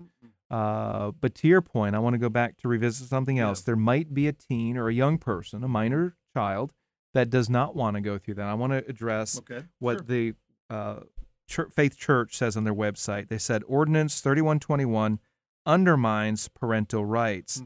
Uh, 0.50 1.12
but 1.20 1.34
to 1.36 1.48
your 1.48 1.60
point, 1.60 1.94
I 1.94 1.98
want 2.00 2.14
to 2.14 2.18
go 2.18 2.28
back 2.28 2.56
to 2.58 2.68
revisit 2.68 3.08
something 3.08 3.36
Yeah. 3.36 3.48
else. 3.48 3.60
There 3.62 3.76
might 3.76 4.12
be 4.12 4.26
a 4.26 4.32
teen 4.32 4.76
or 4.76 4.88
a 4.88 4.94
young 4.94 5.16
person, 5.18 5.62
a 5.62 5.68
minor 5.68 6.16
child, 6.34 6.72
that 7.14 7.30
does 7.30 7.48
not 7.48 7.76
want 7.76 7.94
to 7.96 8.00
go 8.00 8.18
through 8.18 8.34
that. 8.34 8.46
I 8.46 8.54
want 8.54 8.72
to 8.72 8.84
address 8.88 9.38
Okay. 9.38 9.64
what 9.78 10.06
the 10.08 10.34
uh, 10.68 11.00
Chur- 11.48 11.68
Faith 11.70 11.96
Church 11.98 12.36
says 12.36 12.56
on 12.56 12.64
their 12.64 12.74
website. 12.74 13.28
They 13.28 13.38
said 13.38 13.62
Ordinance 13.66 14.20
3121 14.20 15.18
undermines 15.66 16.48
parental 16.48 17.04
rights. 17.04 17.62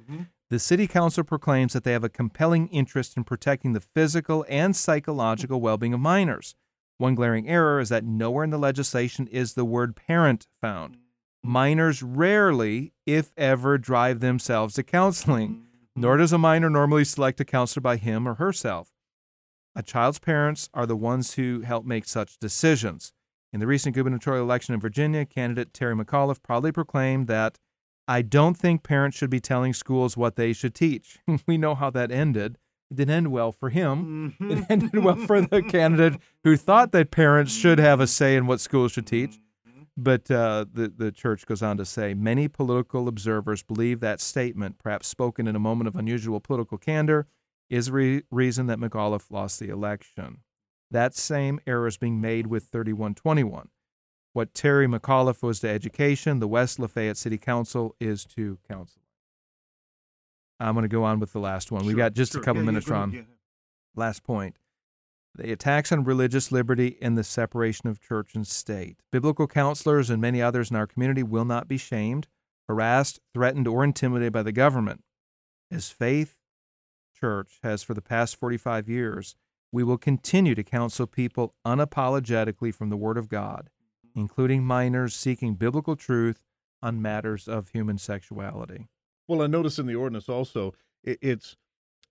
The 0.51 0.59
city 0.59 0.87
council 0.87 1.25
proclaims 1.25 1.73
that 1.73 1.85
they 1.85 1.93
have 1.93 2.05
a 2.05 2.09
compelling 2.09 2.69
interest 2.69 3.17
in 3.17 3.25
protecting 3.25 3.73
the 3.73 3.81
physical 3.81 4.45
and 4.49 4.75
psychological 4.77 5.61
well 5.61 5.77
being 5.79 5.95
of 5.95 6.01
minors. 6.01 6.55
One 6.99 7.15
glaring 7.15 7.49
error 7.49 7.81
is 7.81 7.89
that 7.89 8.05
nowhere 8.05 8.45
in 8.45 8.51
the 8.51 8.59
legislation 8.59 9.27
is 9.27 9.55
the 9.55 9.65
word 9.65 9.97
parent 9.97 10.47
found. 10.61 10.99
Minors 11.47 12.03
rarely, 12.03 12.95
if 13.05 13.35
ever, 13.37 13.77
drive 13.77 14.21
themselves 14.21 14.75
to 14.75 14.83
counseling, 14.83 15.51
mm-hmm. 15.51 16.01
nor 16.01 16.17
does 16.17 16.33
a 16.33 16.39
minor 16.39 16.71
normally 16.71 17.05
select 17.05 17.39
a 17.39 17.45
counselor 17.45 17.83
by 17.83 17.99
him 17.99 18.27
or 18.27 18.37
herself. 18.37 18.95
A 19.77 19.83
child's 19.83 20.19
parents 20.19 20.71
are 20.73 20.87
the 20.87 20.97
ones 20.97 21.35
who 21.35 21.61
help 21.61 21.85
make 21.85 22.07
such 22.07 22.39
decisions. 22.39 23.13
In 23.53 23.61
the 23.61 23.67
recent 23.67 23.95
gubernatorial 23.95 24.43
election 24.43 24.73
in 24.73 24.81
Virginia, 24.81 25.27
candidate 25.27 25.75
Terry 25.75 25.95
McAuliffe 25.95 26.43
proudly 26.43 26.73
proclaimed 26.73 27.27
that 27.27 27.59
I 28.09 28.23
don't 28.23 28.57
think 28.57 28.83
parents 28.83 29.19
should 29.19 29.31
be 29.31 29.41
telling 29.41 29.75
schools 29.75 30.17
what 30.17 30.37
they 30.37 30.55
should 30.55 30.75
teach. 30.75 31.19
we 31.47 31.59
know 31.59 31.75
how 31.75 31.91
that 31.91 32.11
ended. 32.11 32.57
It 32.91 32.97
didn't 32.97 33.15
end 33.15 33.29
well 33.33 33.53
for 33.53 33.69
him. 33.69 34.35
Mm-hmm. 34.41 34.51
It 34.51 34.65
ended 34.71 35.05
well 35.05 35.17
for 35.17 35.43
the 35.43 35.63
candidate 35.63 36.19
who 36.43 36.57
thought 36.57 36.93
that 36.93 37.11
parents 37.11 37.55
should 37.55 37.79
have 37.79 38.01
a 38.01 38.07
say 38.07 38.35
in 38.35 38.47
what 38.47 38.61
schools 38.61 38.93
should 38.93 39.07
teach. 39.07 39.39
But 39.97 40.29
uh, 40.31 40.65
the, 40.73 40.89
the 40.89 41.13
church 41.13 41.47
goes 41.47 41.63
on 41.63 41.77
to 41.77 41.85
say 41.85 42.15
many 42.15 42.49
political 42.49 43.07
observers 43.07 43.63
believe 43.63 44.01
that 44.01 44.21
statement, 44.21 44.79
perhaps 44.79 45.07
spoken 45.07 45.47
in 45.47 45.55
a 45.55 45.61
moment 45.61 45.87
of 45.87 45.95
unusual 45.95 46.41
political 46.41 46.79
candor, 46.79 47.29
is 47.71 47.91
re- 47.91 48.23
reason 48.31 48.67
that 48.67 48.79
McAuliffe 48.79 49.31
lost 49.31 49.61
the 49.61 49.69
election. 49.69 50.39
That 50.91 51.15
same 51.15 51.61
error 51.67 51.87
is 51.87 51.97
being 51.97 52.21
made 52.21 52.49
with 52.49 52.65
3121. 52.65 53.69
What 54.33 54.53
Terry 54.53 54.89
McAuliffe 54.89 55.43
was 55.43 55.61
to 55.61 55.69
education, 55.69 56.41
the 56.41 56.49
West 56.49 56.81
Lafayette 56.81 57.17
City 57.17 57.39
Council 57.39 57.95
is 58.01 58.25
to 58.27 58.59
council. 58.69 59.01
I'm 60.59 60.75
going 60.75 60.83
to 60.83 60.89
go 60.89 61.05
on 61.05 61.21
with 61.21 61.33
the 61.33 61.39
last 61.39 61.71
one. 61.71 61.87
We've 61.87 61.97
got 61.97 62.15
just 62.15 62.35
a 62.35 62.41
couple 62.41 62.63
minutes, 62.63 62.89
Ron. 62.89 63.27
Last 63.95 64.25
point. 64.25 64.57
The 65.37 65.51
attacks 65.51 65.91
on 65.91 66.05
religious 66.05 66.53
liberty 66.53 66.97
and 67.03 67.19
the 67.19 67.25
separation 67.25 67.89
of 67.89 68.01
church 68.01 68.35
and 68.35 68.47
state. 68.47 68.99
Biblical 69.11 69.49
counselors 69.49 70.09
and 70.09 70.21
many 70.21 70.41
others 70.41 70.71
in 70.71 70.77
our 70.77 70.87
community 70.87 71.25
will 71.25 71.45
not 71.45 71.67
be 71.67 71.77
shamed, 71.77 72.29
harassed, 72.69 73.21
threatened, 73.33 73.67
or 73.67 73.83
intimidated 73.83 74.33
by 74.33 74.45
the 74.45 74.53
government. 74.53 75.03
As 75.73 75.91
Faith 75.91 76.37
Church 77.19 77.59
has 77.63 77.83
for 77.83 77.95
the 77.95 78.03
past 78.03 78.37
45 78.37 78.89
years, 78.89 79.35
we 79.73 79.83
will 79.83 79.99
continue 79.99 80.55
to 80.55 80.63
counsel 80.63 81.07
people 81.09 81.55
unapologetically 81.67 82.73
from 82.73 82.91
the 82.91 82.97
Word 82.97 83.19
of 83.19 83.29
God, 83.29 83.71
including 84.15 84.63
minors 84.63 85.17
seeking 85.17 85.55
biblical 85.55 85.97
truth 85.97 86.45
on 86.81 87.03
matters 87.03 87.49
of 87.49 87.71
human 87.71 87.99
sexuality. 87.99 88.87
Well, 89.27 89.43
I 89.43 89.49
notice 89.49 89.81
in 89.81 89.87
the 89.87 89.97
ordinance 89.97 90.29
also 90.29 90.75
it's 91.03 91.57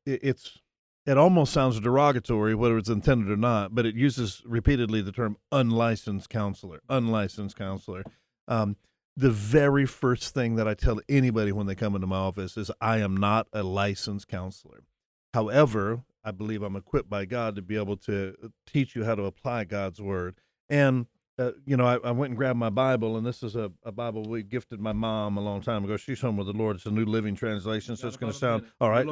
it's 0.05 0.59
it 1.05 1.17
almost 1.17 1.51
sounds 1.51 1.79
derogatory, 1.79 2.55
whether 2.55 2.77
it's 2.77 2.89
intended 2.89 3.29
or 3.29 3.37
not, 3.37 3.75
but 3.75 3.85
it 3.85 3.95
uses 3.95 4.41
repeatedly 4.45 5.01
the 5.01 5.11
term 5.11 5.37
unlicensed 5.51 6.29
counselor, 6.29 6.81
unlicensed 6.89 7.57
counselor. 7.57 8.03
Um, 8.47 8.77
the 9.15 9.29
very 9.31 9.85
first 9.85 10.33
thing 10.33 10.55
that 10.55 10.67
I 10.67 10.73
tell 10.73 10.99
anybody 11.07 11.51
when 11.51 11.67
they 11.67 11.75
come 11.75 11.95
into 11.95 12.07
my 12.07 12.17
office 12.17 12.57
is 12.57 12.71
I 12.81 12.97
am 12.97 13.15
not 13.15 13.47
a 13.53 13.63
licensed 13.63 14.27
counselor. 14.27 14.83
However, 15.33 16.03
I 16.23 16.31
believe 16.31 16.63
I'm 16.63 16.75
equipped 16.75 17.09
by 17.09 17.25
God 17.25 17.55
to 17.55 17.61
be 17.61 17.75
able 17.75 17.97
to 17.97 18.33
uh, 18.43 18.47
teach 18.65 18.95
you 18.95 19.03
how 19.03 19.15
to 19.15 19.23
apply 19.23 19.65
God's 19.65 20.01
word. 20.01 20.35
And 20.69 21.07
uh, 21.37 21.51
you 21.65 21.75
know, 21.75 21.85
I, 21.85 21.97
I, 22.07 22.11
went 22.11 22.29
and 22.29 22.37
grabbed 22.37 22.59
my 22.59 22.69
Bible, 22.69 23.17
and 23.17 23.25
this 23.25 23.41
is 23.41 23.55
a, 23.55 23.71
a, 23.83 23.91
Bible 23.91 24.23
we 24.23 24.43
gifted 24.43 24.79
my 24.79 24.93
mom 24.93 25.35
a 25.37 25.41
long 25.41 25.61
time 25.61 25.83
ago. 25.83 25.97
She's 25.97 26.21
home 26.21 26.37
with 26.37 26.45
the 26.45 26.53
Lord. 26.53 26.75
It's 26.75 26.85
a 26.85 26.91
New 26.91 27.05
Living 27.05 27.35
Translation, 27.35 27.95
so 27.95 28.07
it's 28.07 28.17
going 28.17 28.31
to 28.31 28.37
sound 28.37 28.67
all 28.79 28.91
right. 28.91 29.07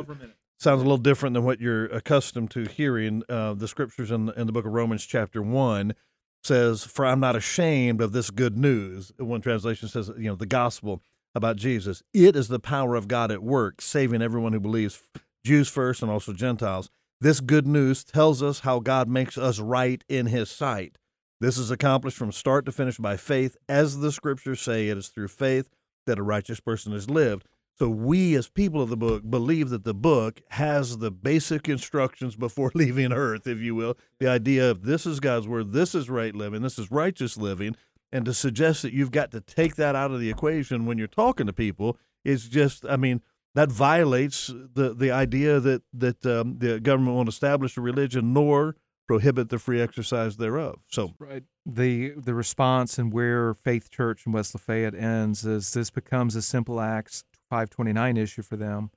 Sounds 0.62 0.82
a 0.82 0.84
little 0.84 1.00
different 1.00 1.34
than 1.34 1.44
what 1.44 1.60
you're 1.60 1.86
accustomed 1.86 2.52
to 2.52 2.66
hearing. 2.66 3.24
Uh, 3.28 3.56
the 3.56 3.68
scriptures 3.68 4.12
in, 4.12 4.30
in 4.38 4.46
the 4.46 4.54
book 4.54 4.68
of 4.68 4.72
Romans, 4.72 5.04
chapter 5.04 5.42
1, 5.42 5.96
says, 6.44 6.84
For 6.84 7.04
I'm 7.04 7.20
not 7.20 7.36
ashamed 7.36 8.00
of 8.00 8.12
this 8.12 8.30
good 8.30 8.56
news. 8.60 9.12
One 9.18 9.42
translation 9.42 9.88
says, 9.88 10.12
you 10.16 10.30
know, 10.30 10.36
the 10.36 10.46
gospel 10.46 11.02
about 11.34 11.56
Jesus. 11.56 12.04
It 12.14 12.36
is 12.36 12.48
the 12.48 12.60
power 12.60 12.94
of 12.94 13.08
God 13.08 13.32
at 13.32 13.42
work, 13.42 13.82
saving 13.82 14.22
everyone 14.22 14.54
who 14.54 14.60
believes, 14.60 15.02
Jews 15.44 15.68
first 15.68 16.04
and 16.04 16.12
also 16.12 16.32
Gentiles. 16.32 16.92
This 17.20 17.40
good 17.40 17.66
news 17.66 18.04
tells 18.04 18.44
us 18.44 18.60
how 18.60 18.78
God 18.78 19.10
makes 19.10 19.40
us 19.40 19.58
right 19.58 20.04
in 20.08 20.28
his 20.28 20.52
sight. 20.52 21.00
This 21.40 21.58
is 21.58 21.72
accomplished 21.72 22.18
from 22.18 22.32
start 22.32 22.68
to 22.68 22.72
finish 22.72 22.98
by 22.98 23.18
faith. 23.18 23.58
As 23.68 24.02
the 24.02 24.12
scriptures 24.12 24.62
say, 24.62 24.90
it 24.90 24.98
is 25.00 25.08
through 25.08 25.30
faith 25.30 25.70
that 26.06 26.20
a 26.20 26.24
righteous 26.24 26.60
person 26.60 26.92
has 26.92 27.10
lived. 27.10 27.48
So 27.82 27.90
we, 27.90 28.36
as 28.36 28.48
people 28.48 28.80
of 28.84 28.90
the 28.90 28.96
book, 28.96 29.28
believe 29.28 29.70
that 29.70 29.86
the 29.86 29.96
book 29.96 30.40
has 30.50 31.00
the 31.00 31.10
basic 31.10 31.68
instructions 31.68 32.36
before 32.36 32.72
leaving 32.76 33.12
Earth, 33.12 33.48
if 33.48 33.58
you 33.58 33.74
will. 33.74 33.98
The 34.20 34.28
idea 34.28 34.70
of 34.70 34.84
this 34.84 35.08
is 35.08 35.20
God's 35.20 35.48
word, 35.48 35.72
this 35.72 35.96
is 35.96 36.08
right 36.08 36.36
living, 36.36 36.62
this 36.62 36.78
is 36.78 36.92
righteous 36.92 37.38
living, 37.38 37.76
and 38.12 38.24
to 38.26 38.36
suggest 38.36 38.84
that 38.84 38.94
you've 38.94 39.10
got 39.10 39.32
to 39.32 39.42
take 39.42 39.78
that 39.78 39.96
out 39.96 40.12
of 40.12 40.20
the 40.20 40.30
equation 40.30 40.86
when 40.86 41.00
you're 41.00 41.08
talking 41.08 41.48
to 41.48 41.54
people 41.54 41.98
is 42.24 42.48
just, 42.48 42.86
I 42.86 42.98
mean, 42.98 43.20
that 43.56 43.72
violates 43.72 44.46
the 44.46 44.94
the 44.96 45.10
idea 45.10 45.60
that 45.60 45.82
that 45.92 46.24
um, 46.24 46.60
the 46.60 46.80
government 46.80 47.16
won't 47.16 47.30
establish 47.30 47.78
a 47.78 47.82
religion 47.82 48.32
nor 48.32 48.76
prohibit 49.08 49.50
the 49.50 49.58
free 49.58 49.82
exercise 49.82 50.38
thereof. 50.38 50.82
So 50.88 51.16
right. 51.18 51.42
the 51.66 52.14
the 52.16 52.36
response 52.36 53.00
and 53.00 53.12
where 53.12 53.56
Faith 53.56 53.90
Church 53.90 54.28
in 54.28 54.34
West 54.34 54.54
Lafayette 54.54 54.94
ends 54.94 55.48
is 55.48 55.74
this 55.74 55.90
becomes 55.90 56.36
a 56.36 56.44
simple 56.44 56.80
act 56.80 57.24
529 57.52 58.16
issue 58.16 58.42
for 58.42 58.56
them. 58.56 58.92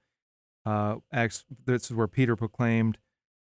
Uh, 0.64 0.96
acts, 1.12 1.44
this 1.66 1.86
is 1.86 1.92
where 1.92 2.06
Peter 2.06 2.36
proclaimed 2.36 2.98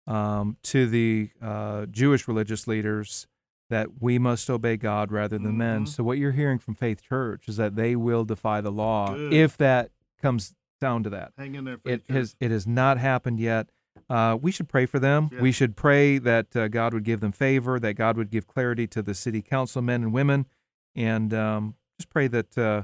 um, 0.07 0.57
to 0.63 0.87
the 0.87 1.29
uh, 1.39 1.85
Jewish 1.85 2.27
religious 2.27 2.67
leaders 2.67 3.27
that 3.69 4.01
we 4.01 4.17
must 4.17 4.49
obey 4.49 4.77
God 4.77 5.11
rather 5.11 5.37
than 5.37 5.49
mm-hmm. 5.49 5.57
men. 5.57 5.85
So 5.85 6.03
what 6.03 6.17
you're 6.17 6.31
hearing 6.31 6.57
from 6.57 6.73
Faith 6.73 7.03
Church 7.03 7.47
is 7.47 7.57
that 7.57 7.75
they 7.75 7.95
will 7.95 8.25
defy 8.25 8.61
the 8.61 8.71
law 8.71 9.13
Good. 9.13 9.31
if 9.31 9.55
that 9.57 9.91
comes 10.19 10.55
down 10.81 11.03
to 11.03 11.11
that. 11.11 11.33
Hang 11.37 11.53
in 11.53 11.65
there, 11.65 11.77
Faith 11.77 11.93
it 11.93 12.07
Church. 12.07 12.15
has 12.15 12.35
it 12.39 12.49
has 12.49 12.65
not 12.65 12.97
happened 12.97 13.39
yet. 13.39 13.69
Uh, 14.09 14.37
we 14.41 14.51
should 14.51 14.67
pray 14.67 14.87
for 14.87 14.97
them. 14.97 15.29
Yeah. 15.31 15.41
We 15.41 15.51
should 15.51 15.75
pray 15.75 16.17
that 16.17 16.55
uh, 16.55 16.67
God 16.67 16.95
would 16.95 17.03
give 17.03 17.21
them 17.21 17.31
favor, 17.31 17.79
that 17.79 17.93
God 17.93 18.17
would 18.17 18.31
give 18.31 18.47
clarity 18.47 18.87
to 18.87 19.03
the 19.03 19.13
city 19.13 19.43
council 19.43 19.83
men 19.83 20.01
and 20.01 20.13
women, 20.13 20.47
and 20.95 21.31
um, 21.31 21.75
just 21.99 22.09
pray 22.09 22.27
that 22.27 22.57
uh, 22.57 22.83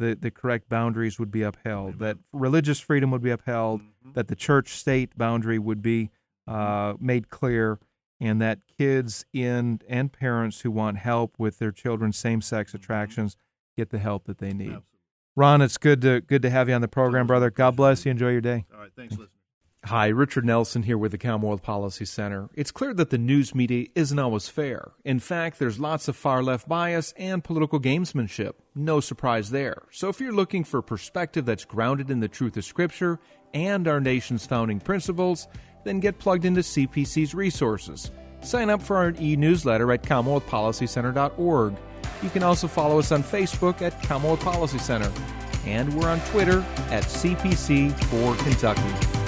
the 0.00 0.16
the 0.18 0.30
correct 0.30 0.68
boundaries 0.68 1.18
would 1.18 1.30
be 1.30 1.42
upheld, 1.42 1.94
Amen. 1.94 1.98
that 1.98 2.16
religious 2.32 2.80
freedom 2.80 3.10
would 3.10 3.22
be 3.22 3.30
upheld, 3.30 3.82
mm-hmm. 3.82 4.12
that 4.14 4.28
the 4.28 4.34
church 4.34 4.70
state 4.70 5.16
boundary 5.16 5.58
would 5.58 5.82
be 5.82 6.10
uh, 6.48 6.94
made 6.98 7.28
clear, 7.28 7.78
and 8.18 8.40
that 8.40 8.60
kids 8.78 9.26
in 9.32 9.80
and 9.88 10.12
parents 10.12 10.62
who 10.62 10.70
want 10.70 10.96
help 10.96 11.34
with 11.38 11.58
their 11.58 11.70
children's 11.70 12.16
same 12.16 12.40
sex 12.40 12.70
mm-hmm. 12.70 12.82
attractions 12.82 13.36
get 13.76 13.90
the 13.90 13.98
help 13.98 14.24
that 14.24 14.38
they 14.38 14.52
need. 14.52 14.68
Absolutely. 14.68 14.86
Ron, 15.36 15.62
it's 15.62 15.78
good 15.78 16.00
to 16.00 16.20
good 16.22 16.42
to 16.42 16.50
have 16.50 16.68
you 16.68 16.74
on 16.74 16.80
the 16.80 16.88
program, 16.88 17.26
brother. 17.26 17.50
God 17.50 17.76
bless 17.76 18.04
you. 18.04 18.10
Enjoy 18.10 18.30
your 18.30 18.40
day. 18.40 18.64
All 18.74 18.80
right, 18.80 18.90
thanks, 18.96 19.12
listener. 19.12 19.39
Hi, 19.86 20.08
Richard 20.08 20.44
Nelson 20.44 20.82
here 20.82 20.98
with 20.98 21.10
the 21.10 21.18
Commonwealth 21.18 21.62
Policy 21.62 22.04
Center. 22.04 22.50
It's 22.54 22.70
clear 22.70 22.92
that 22.92 23.08
the 23.08 23.16
news 23.16 23.54
media 23.54 23.86
isn't 23.94 24.18
always 24.18 24.46
fair. 24.46 24.92
In 25.06 25.18
fact, 25.20 25.58
there's 25.58 25.80
lots 25.80 26.06
of 26.06 26.16
far 26.16 26.42
left 26.42 26.68
bias 26.68 27.14
and 27.16 27.42
political 27.42 27.80
gamesmanship. 27.80 28.52
No 28.74 29.00
surprise 29.00 29.50
there. 29.50 29.84
So 29.90 30.10
if 30.10 30.20
you're 30.20 30.34
looking 30.34 30.64
for 30.64 30.82
perspective 30.82 31.46
that's 31.46 31.64
grounded 31.64 32.10
in 32.10 32.20
the 32.20 32.28
truth 32.28 32.58
of 32.58 32.66
Scripture 32.66 33.18
and 33.54 33.88
our 33.88 34.00
nation's 34.00 34.44
founding 34.44 34.80
principles, 34.80 35.48
then 35.84 35.98
get 35.98 36.18
plugged 36.18 36.44
into 36.44 36.60
CPC's 36.60 37.34
resources. 37.34 38.10
Sign 38.42 38.68
up 38.68 38.82
for 38.82 38.98
our 38.98 39.14
e 39.18 39.34
newsletter 39.34 39.90
at 39.92 40.02
CommonwealthPolicyCenter.org. 40.02 41.74
You 42.22 42.28
can 42.30 42.42
also 42.42 42.68
follow 42.68 42.98
us 42.98 43.12
on 43.12 43.22
Facebook 43.24 43.80
at 43.80 44.00
Commonwealth 44.02 44.40
Policy 44.40 44.78
Center. 44.78 45.10
And 45.64 45.92
we're 45.94 46.10
on 46.10 46.20
Twitter 46.26 46.60
at 46.90 47.04
CPC 47.04 47.98
for 48.04 48.36
Kentucky. 48.44 49.19